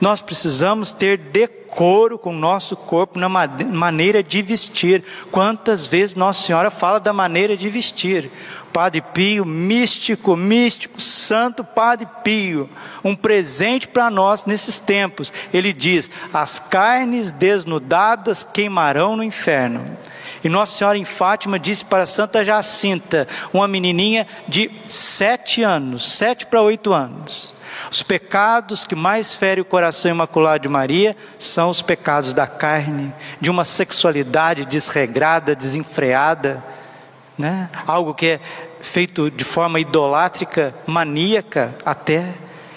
Nós 0.00 0.20
precisamos 0.20 0.90
ter 0.90 1.16
decoro 1.16 1.59
com 1.70 2.30
o 2.30 2.38
nosso 2.38 2.76
corpo 2.76 3.18
na 3.18 3.28
maneira 3.28 4.22
de 4.22 4.42
vestir. 4.42 5.04
Quantas 5.30 5.86
vezes 5.86 6.14
Nossa 6.14 6.42
Senhora 6.42 6.70
fala 6.70 6.98
da 7.00 7.12
maneira 7.12 7.56
de 7.56 7.68
vestir? 7.68 8.30
Padre 8.72 9.00
Pio, 9.00 9.44
místico, 9.44 10.36
místico, 10.36 11.00
santo 11.00 11.64
Padre 11.64 12.06
Pio, 12.22 12.68
um 13.02 13.14
presente 13.14 13.88
para 13.88 14.10
nós 14.10 14.44
nesses 14.44 14.78
tempos. 14.78 15.32
Ele 15.52 15.72
diz: 15.72 16.10
As 16.32 16.58
carnes 16.58 17.30
desnudadas 17.30 18.42
queimarão 18.42 19.16
no 19.16 19.24
inferno. 19.24 19.98
E 20.42 20.48
Nossa 20.48 20.76
Senhora 20.76 20.96
em 20.96 21.04
Fátima 21.04 21.58
disse 21.58 21.84
para 21.84 22.06
Santa 22.06 22.44
Jacinta, 22.44 23.28
uma 23.52 23.68
menininha 23.68 24.26
de 24.48 24.70
sete 24.88 25.62
anos, 25.62 26.16
sete 26.16 26.46
para 26.46 26.62
oito 26.62 26.92
anos: 26.92 27.54
os 27.90 28.02
pecados 28.02 28.86
que 28.86 28.94
mais 28.94 29.34
ferem 29.34 29.62
o 29.62 29.64
coração 29.64 30.10
imaculado 30.10 30.62
de 30.62 30.68
Maria 30.68 31.16
são 31.38 31.70
os 31.70 31.82
pecados 31.82 32.32
da 32.32 32.46
carne, 32.46 33.12
de 33.40 33.50
uma 33.50 33.64
sexualidade 33.64 34.64
desregrada, 34.64 35.54
desenfreada, 35.54 36.64
né? 37.36 37.70
algo 37.86 38.14
que 38.14 38.26
é 38.26 38.40
feito 38.80 39.30
de 39.30 39.44
forma 39.44 39.80
idolátrica, 39.80 40.74
maníaca 40.86 41.74
até, 41.84 42.34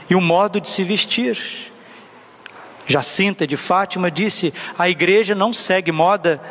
e 0.10 0.16
o 0.16 0.22
modo 0.22 0.60
de 0.60 0.70
se 0.70 0.84
vestir. 0.84 1.72
Jacinta 2.86 3.48
de 3.48 3.56
Fátima 3.56 4.12
disse: 4.12 4.54
a 4.78 4.90
igreja 4.90 5.34
não 5.34 5.54
segue 5.54 5.92
moda 5.92 6.42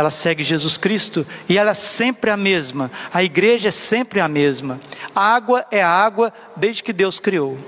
ela 0.00 0.10
segue 0.10 0.44
Jesus 0.44 0.76
Cristo 0.76 1.26
e 1.48 1.58
ela 1.58 1.72
é 1.72 1.74
sempre 1.74 2.30
a 2.30 2.36
mesma. 2.36 2.90
A 3.12 3.22
igreja 3.22 3.68
é 3.68 3.72
sempre 3.72 4.20
a 4.20 4.28
mesma. 4.28 4.78
A 5.14 5.34
água 5.34 5.66
é 5.70 5.82
a 5.82 5.88
água 5.88 6.32
desde 6.56 6.82
que 6.82 6.92
Deus 6.92 7.18
criou. 7.18 7.58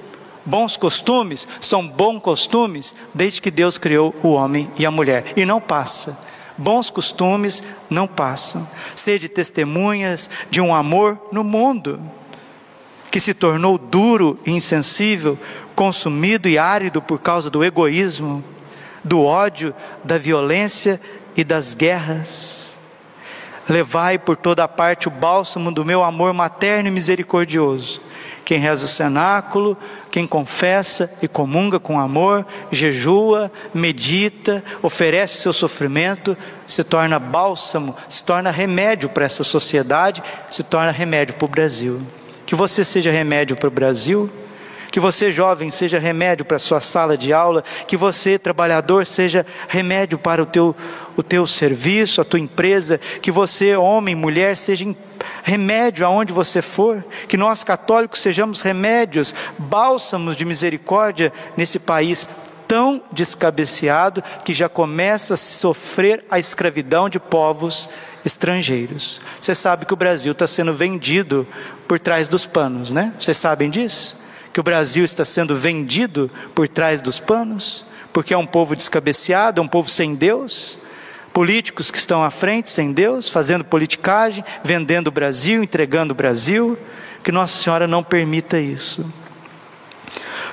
Bons 0.45 0.77
costumes 0.77 1.47
são 1.61 1.87
bons 1.87 2.21
costumes 2.21 2.95
desde 3.15 3.41
que 3.41 3.51
Deus 3.51 3.79
criou 3.79 4.15
o 4.23 4.29
homem 4.29 4.71
e 4.79 4.87
a 4.87 4.91
mulher 4.91 5.33
e 5.37 5.45
não 5.45 5.61
passa. 5.61 6.19
Bons 6.57 6.91
costumes 6.91 7.63
não 7.89 8.07
passam. 8.07 8.69
Sede 8.95 9.29
testemunhas 9.29 10.29
de 10.51 10.61
um 10.61 10.75
amor 10.75 11.19
no 11.33 11.43
mundo 11.43 12.01
que 13.11 13.19
se 13.19 13.35
tornou 13.35 13.77
duro 13.77 14.39
e 14.47 14.53
insensível, 14.53 15.39
consumido 15.75 16.49
e 16.49 16.57
árido 16.59 17.03
por 17.03 17.21
causa 17.21 17.51
do 17.51 17.65
egoísmo, 17.65 18.45
do 19.03 19.23
ódio, 19.23 19.75
da 20.05 20.17
violência 20.17 21.01
e 21.37 21.43
das 21.43 21.75
guerras. 21.75 22.70
Levai 23.71 24.19
por 24.19 24.37
toda 24.37 24.67
parte 24.67 25.07
o 25.07 25.13
bálsamo 25.13 25.71
do 25.71 25.85
meu 25.85 26.03
amor 26.03 26.35
materno 26.35 26.89
e 26.89 26.91
misericordioso. 26.91 28.01
Quem 28.45 28.59
reza 28.59 28.85
o 28.85 28.89
cenáculo, 28.89 29.77
quem 30.11 30.27
confessa 30.27 31.09
e 31.23 31.29
comunga 31.29 31.79
com 31.79 32.01
amor, 32.01 32.45
jejua, 32.73 33.51
medita, 33.73 34.65
oferece 34.83 35.39
seu 35.39 35.53
sofrimento, 35.53 36.37
se 36.67 36.83
torna 36.83 37.21
bálsamo, 37.21 37.97
se 38.09 38.25
torna 38.25 38.51
remédio 38.51 39.09
para 39.09 39.25
essa 39.25 39.45
sociedade, 39.45 40.21
se 40.51 40.65
torna 40.65 40.91
remédio 40.91 41.37
para 41.37 41.45
o 41.45 41.49
Brasil. 41.49 42.03
Que 42.45 42.57
você 42.57 42.85
seja 42.85 43.13
remédio 43.13 43.57
para 43.57 43.69
o 43.69 43.71
Brasil, 43.71 44.29
que 44.91 44.99
você, 44.99 45.31
jovem, 45.31 45.71
seja 45.71 45.99
remédio 45.99 46.45
para 46.45 46.57
a 46.57 46.61
sua 46.61 46.81
sala 46.81 47.17
de 47.17 47.33
aula, 47.33 47.63
que 47.87 47.97
você, 47.97 48.39
trabalhador, 48.39 49.07
seja 49.07 49.47
remédio 49.69 50.19
para 50.19 50.43
o 50.43 50.47
teu, 50.47 50.75
o 51.21 51.23
teu 51.23 51.47
serviço, 51.47 52.21
a 52.21 52.25
tua 52.25 52.41
empresa, 52.41 52.99
que 53.21 53.31
você, 53.31 53.77
homem, 53.77 54.15
mulher, 54.15 54.57
seja 54.57 54.85
remédio 55.43 56.07
aonde 56.07 56.33
você 56.33 56.63
for, 56.63 57.05
que 57.29 57.37
nós 57.37 57.63
católicos 57.63 58.21
sejamos 58.21 58.61
remédios, 58.61 59.35
bálsamos 59.59 60.37
de 60.37 60.45
misericórdia 60.45 61.33
nesse 61.57 61.79
país 61.79 62.27
tão 62.67 63.03
descabeceado 63.13 64.23
que 64.45 64.55
já 64.55 64.69
começa 64.69 65.35
a 65.35 65.37
sofrer 65.37 66.25
a 66.31 66.39
escravidão 66.39 67.09
de 67.09 67.19
povos 67.19 67.91
estrangeiros. 68.25 69.21
Você 69.41 69.55
sabe 69.55 69.85
que 69.85 69.93
o 69.93 69.97
Brasil 69.97 70.33
está 70.33 70.47
sendo 70.47 70.73
vendido 70.73 71.47
por 71.89 71.99
trás 71.99 72.29
dos 72.29 72.47
panos, 72.47 72.93
né? 72.93 73.13
Vocês 73.19 73.37
sabem 73.37 73.69
disso? 73.69 74.23
Que 74.53 74.61
o 74.61 74.63
Brasil 74.63 75.05
está 75.05 75.25
sendo 75.25 75.55
vendido 75.57 76.31
por 76.55 76.69
trás 76.69 77.01
dos 77.01 77.19
panos, 77.19 77.85
porque 78.13 78.33
é 78.33 78.39
um 78.39 78.47
povo 78.47 78.75
descabeceado, 78.75 79.61
é 79.61 79.63
um 79.63 79.69
povo 79.69 79.89
sem 79.89 80.15
Deus. 80.15 80.80
Políticos 81.33 81.91
que 81.91 81.99
estão 81.99 82.25
à 82.25 82.31
frente 82.31 82.69
sem 82.69 82.93
Deus, 82.93 83.29
fazendo 83.29 83.65
politicagem, 83.65 84.45
vendendo 84.65 85.09
o 85.09 85.13
Brasil, 85.13 85.63
entregando 85.63 86.13
o 86.13 86.17
Brasil. 86.17 86.77
Que 87.23 87.31
Nossa 87.31 87.63
Senhora 87.63 87.87
não 87.87 88.03
permita 88.03 88.59
isso. 88.59 89.05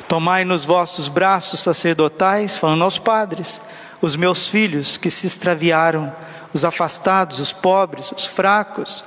Tomai 0.08 0.46
nos 0.46 0.64
vossos 0.64 1.08
braços 1.08 1.60
sacerdotais, 1.60 2.56
falando 2.56 2.84
aos 2.84 2.98
padres, 2.98 3.62
os 4.02 4.16
meus 4.16 4.48
filhos 4.48 4.98
que 4.98 5.10
se 5.10 5.28
extraviaram 5.28 6.14
os 6.54 6.64
afastados, 6.64 7.40
os 7.40 7.52
pobres, 7.52 8.12
os 8.12 8.26
fracos, 8.26 9.04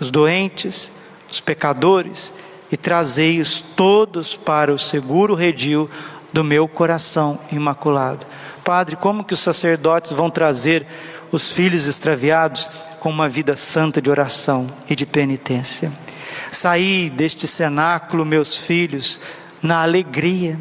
os 0.00 0.10
doentes, 0.10 0.92
os 1.30 1.40
pecadores, 1.40 2.32
e 2.70 2.76
trazei-os 2.76 3.60
todos 3.60 4.36
para 4.36 4.72
o 4.72 4.78
seguro 4.78 5.34
redil 5.34 5.90
do 6.32 6.44
meu 6.44 6.68
coração 6.68 7.38
imaculado. 7.50 8.26
Padre, 8.68 8.96
como 8.96 9.24
que 9.24 9.32
os 9.32 9.40
sacerdotes 9.40 10.12
vão 10.12 10.28
trazer 10.28 10.86
os 11.32 11.50
filhos 11.50 11.86
extraviados 11.86 12.68
com 13.00 13.08
uma 13.08 13.26
vida 13.26 13.56
santa 13.56 13.98
de 13.98 14.10
oração 14.10 14.66
e 14.90 14.94
de 14.94 15.06
penitência? 15.06 15.90
Saí 16.52 17.08
deste 17.08 17.48
cenáculo, 17.48 18.26
meus 18.26 18.58
filhos, 18.58 19.20
na 19.62 19.80
alegria. 19.80 20.60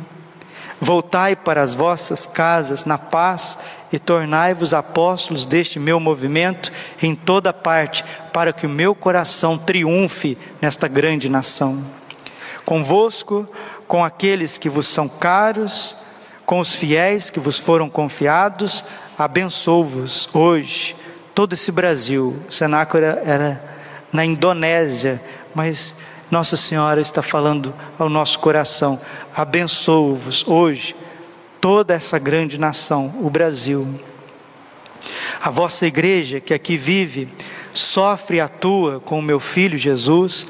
Voltai 0.80 1.36
para 1.36 1.62
as 1.62 1.74
vossas 1.74 2.26
casas 2.26 2.86
na 2.86 2.98
paz 2.98 3.58
e 3.92 4.00
tornai-vos 4.00 4.74
apóstolos 4.74 5.46
deste 5.46 5.78
meu 5.78 6.00
movimento 6.00 6.72
em 7.02 7.14
toda 7.14 7.52
parte, 7.52 8.06
para 8.32 8.54
que 8.54 8.66
o 8.66 8.70
meu 8.70 8.96
coração 8.96 9.58
triunfe 9.58 10.38
nesta 10.62 10.88
grande 10.88 11.28
nação. 11.28 11.84
Convosco, 12.64 13.46
com 13.86 14.02
aqueles 14.02 14.58
que 14.58 14.70
vos 14.70 14.88
são 14.88 15.10
caros, 15.10 16.07
com 16.48 16.62
os 16.62 16.78
fiéis 16.78 17.30
que 17.30 17.42
vos 17.42 17.60
foram 17.60 17.90
confiados, 17.90 18.86
abençoo-vos 19.18 20.30
hoje, 20.34 20.96
todo 21.36 21.52
esse 21.52 21.74
Brasil. 21.74 22.42
Era, 22.94 23.22
era 23.26 23.64
na 24.14 24.24
Indonésia, 24.24 25.22
mas 25.54 25.94
Nossa 26.32 26.56
Senhora 26.56 27.02
está 27.02 27.22
falando 27.22 27.76
ao 28.00 28.08
nosso 28.08 28.40
coração: 28.40 28.98
abençoo-vos 29.36 30.48
hoje 30.48 30.96
toda 31.60 31.94
essa 31.94 32.18
grande 32.18 32.58
nação, 32.58 33.14
o 33.22 33.30
Brasil. 33.30 33.86
A 35.42 35.50
vossa 35.50 35.86
igreja 35.86 36.40
que 36.40 36.54
aqui 36.54 36.78
vive, 36.78 37.28
sofre 37.74 38.38
e 38.38 38.42
atua 38.42 39.02
com 39.02 39.20
o 39.20 39.22
meu 39.22 39.42
filho 39.42 39.78
Jesus, 39.78 40.48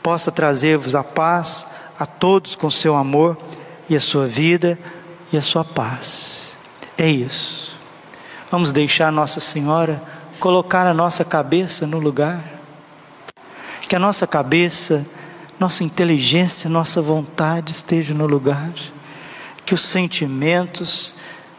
possa 0.00 0.30
trazer-vos 0.30 0.94
a 0.94 1.02
paz 1.02 1.66
a 1.98 2.06
todos 2.06 2.54
com 2.54 2.70
seu 2.70 2.94
amor 2.94 3.36
e 3.90 3.96
a 3.96 4.00
sua 4.00 4.28
vida 4.28 4.78
e 5.34 5.38
a 5.38 5.42
sua 5.42 5.64
paz. 5.64 6.48
É 6.96 7.08
isso. 7.08 7.76
Vamos 8.50 8.72
deixar 8.72 9.10
Nossa 9.10 9.40
Senhora 9.40 10.02
colocar 10.38 10.86
a 10.86 10.94
nossa 10.94 11.24
cabeça 11.24 11.86
no 11.86 11.98
lugar. 11.98 12.42
Que 13.88 13.96
a 13.96 13.98
nossa 13.98 14.26
cabeça, 14.26 15.04
nossa 15.58 15.84
inteligência, 15.84 16.70
nossa 16.70 17.02
vontade 17.02 17.72
esteja 17.72 18.14
no 18.14 18.26
lugar 18.26 18.72
que 19.64 19.74
os 19.74 19.80
sentimentos 19.80 21.14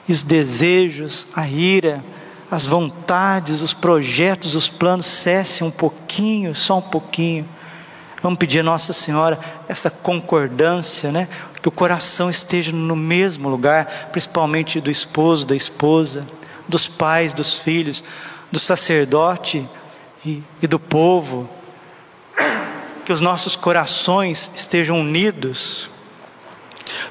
e 0.07 0.11
os 0.11 0.21
desejos, 0.21 1.27
a 1.35 1.47
ira, 1.47 2.03
as 2.49 2.67
vontades, 2.67 3.61
os 3.61 3.73
projetos, 3.73 4.53
os 4.53 4.69
planos 4.69 5.07
cessem 5.07 5.65
um 5.65 5.71
pouquinho, 5.71 6.53
só 6.53 6.77
um 6.77 6.81
pouquinho. 6.81 7.49
Vamos 8.21 8.37
pedir 8.37 8.59
a 8.59 8.63
Nossa 8.63 8.93
Senhora 8.93 9.39
essa 9.67 9.89
concordância, 9.89 11.11
né? 11.11 11.27
Que 11.65 11.69
o 11.69 11.71
coração 11.71 12.29
esteja 12.29 12.71
no 12.71 12.95
mesmo 12.95 13.49
lugar, 13.49 14.09
principalmente 14.11 14.79
do 14.79 14.91
esposo, 14.91 15.47
da 15.47 15.55
esposa, 15.55 16.23
dos 16.67 16.87
pais, 16.87 17.33
dos 17.33 17.57
filhos, 17.57 18.03
do 18.51 18.59
sacerdote 18.59 19.67
e, 20.23 20.43
e 20.61 20.67
do 20.67 20.79
povo. 20.79 21.49
Que 23.03 23.11
os 23.11 23.19
nossos 23.19 23.55
corações 23.55 24.51
estejam 24.55 24.99
unidos 24.99 25.89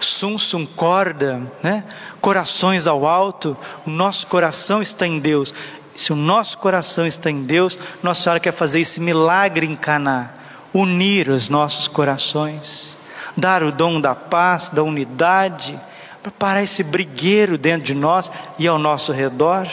Sum 0.00 0.38
sum 0.38 0.64
corda, 0.64 1.42
né? 1.60 1.82
Corações 2.20 2.86
ao 2.86 3.08
alto, 3.08 3.56
o 3.84 3.90
nosso 3.90 4.28
coração 4.28 4.80
está 4.80 5.04
em 5.04 5.18
Deus. 5.18 5.52
Se 5.96 6.12
o 6.12 6.16
nosso 6.16 6.58
coração 6.58 7.04
está 7.04 7.28
em 7.28 7.42
Deus, 7.42 7.76
Nossa 8.04 8.22
Senhora 8.22 8.38
quer 8.38 8.52
fazer 8.52 8.80
esse 8.82 9.00
milagre 9.00 9.66
em 9.66 9.76
unir 10.72 11.28
os 11.28 11.48
nossos 11.48 11.88
corações, 11.88 12.96
dar 13.36 13.62
o 13.62 13.72
dom 13.72 14.00
da 14.00 14.14
paz, 14.14 14.68
da 14.68 14.82
unidade, 14.82 15.78
para 16.22 16.32
parar 16.32 16.62
esse 16.62 16.82
brigueiro 16.82 17.58
dentro 17.58 17.82
de 17.82 17.94
nós 17.94 18.30
e 18.58 18.66
ao 18.66 18.78
nosso 18.78 19.12
redor, 19.12 19.68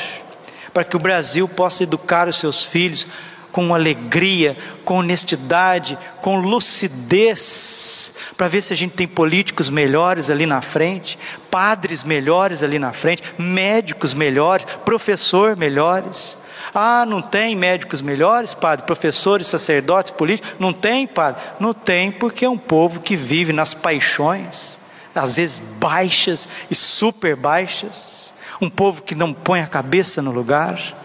para 0.73 0.83
que 0.83 0.95
o 0.95 0.99
Brasil 0.99 1.47
possa 1.47 1.83
educar 1.83 2.27
os 2.27 2.37
seus 2.37 2.65
filhos 2.65 3.07
com 3.51 3.73
alegria, 3.73 4.57
com 4.83 4.97
honestidade, 4.97 5.97
com 6.21 6.39
lucidez, 6.39 8.15
para 8.37 8.47
ver 8.47 8.61
se 8.61 8.73
a 8.73 8.75
gente 8.75 8.93
tem 8.93 9.07
políticos 9.07 9.69
melhores 9.69 10.29
ali 10.29 10.45
na 10.45 10.61
frente, 10.61 11.19
padres 11.49 12.03
melhores 12.03 12.63
ali 12.63 12.79
na 12.79 12.93
frente, 12.93 13.23
médicos 13.37 14.13
melhores, 14.13 14.65
professor 14.85 15.55
melhores. 15.55 16.37
Ah, 16.73 17.05
não 17.05 17.21
tem 17.21 17.55
médicos 17.55 18.01
melhores, 18.01 18.53
padre, 18.53 18.85
professores, 18.85 19.47
sacerdotes, 19.47 20.11
políticos? 20.11 20.55
Não 20.59 20.73
tem, 20.73 21.07
padre? 21.07 21.41
Não 21.59 21.73
tem, 21.73 22.11
porque 22.11 22.45
é 22.45 22.49
um 22.49 22.57
povo 22.57 22.99
que 22.99 23.15
vive 23.15 23.53
nas 23.53 23.73
paixões, 23.73 24.79
às 25.13 25.37
vezes 25.37 25.61
baixas 25.79 26.47
e 26.69 26.75
super 26.75 27.35
baixas, 27.35 28.33
um 28.61 28.69
povo 28.69 29.01
que 29.01 29.15
não 29.15 29.33
põe 29.33 29.61
a 29.61 29.67
cabeça 29.67 30.21
no 30.21 30.31
lugar 30.31 31.01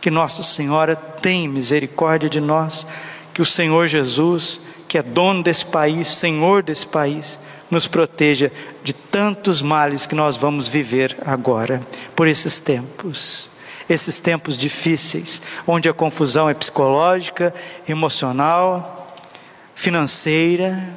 que 0.00 0.10
Nossa 0.10 0.42
Senhora 0.42 0.96
tem 0.96 1.48
misericórdia 1.48 2.30
de 2.30 2.40
nós, 2.40 2.86
que 3.34 3.42
o 3.42 3.46
Senhor 3.46 3.86
Jesus, 3.88 4.60
que 4.86 4.98
é 4.98 5.02
dono 5.02 5.42
desse 5.42 5.66
país, 5.66 6.08
Senhor 6.08 6.62
desse 6.62 6.86
país, 6.86 7.38
nos 7.70 7.86
proteja 7.86 8.50
de 8.82 8.92
tantos 8.92 9.60
males 9.60 10.06
que 10.06 10.14
nós 10.14 10.36
vamos 10.36 10.68
viver 10.68 11.16
agora, 11.24 11.82
por 12.16 12.26
esses 12.26 12.58
tempos. 12.58 13.50
Esses 13.88 14.20
tempos 14.20 14.58
difíceis, 14.58 15.40
onde 15.66 15.88
a 15.88 15.94
confusão 15.94 16.48
é 16.48 16.54
psicológica, 16.54 17.54
emocional, 17.88 19.16
financeira, 19.74 20.90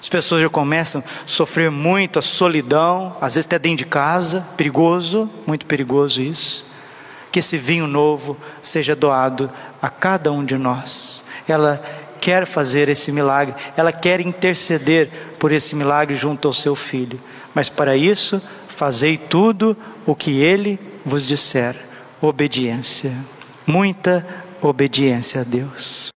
as 0.00 0.08
pessoas 0.08 0.42
já 0.42 0.48
começam 0.48 1.02
a 1.02 1.28
sofrer 1.28 1.70
muito 1.70 2.18
a 2.18 2.22
solidão, 2.22 3.16
às 3.20 3.34
vezes 3.34 3.46
até 3.46 3.58
dentro 3.58 3.78
de 3.78 3.86
casa, 3.86 4.46
perigoso, 4.56 5.30
muito 5.46 5.66
perigoso 5.66 6.22
isso 6.22 6.68
que 7.30 7.38
esse 7.38 7.56
vinho 7.56 7.86
novo 7.86 8.36
seja 8.62 8.96
doado 8.96 9.50
a 9.80 9.88
cada 9.88 10.32
um 10.32 10.44
de 10.44 10.56
nós. 10.56 11.24
Ela 11.46 11.82
quer 12.20 12.46
fazer 12.46 12.88
esse 12.88 13.12
milagre, 13.12 13.54
ela 13.76 13.92
quer 13.92 14.20
interceder 14.20 15.08
por 15.38 15.52
esse 15.52 15.76
milagre 15.76 16.16
junto 16.16 16.48
ao 16.48 16.54
seu 16.54 16.74
filho. 16.74 17.20
Mas 17.54 17.68
para 17.68 17.96
isso, 17.96 18.42
fazei 18.66 19.16
tudo 19.16 19.76
o 20.04 20.14
que 20.14 20.40
ele 20.40 20.78
vos 21.04 21.26
disser. 21.26 21.76
Obediência, 22.20 23.12
muita 23.66 24.26
obediência 24.60 25.40
a 25.40 25.44
Deus. 25.44 26.08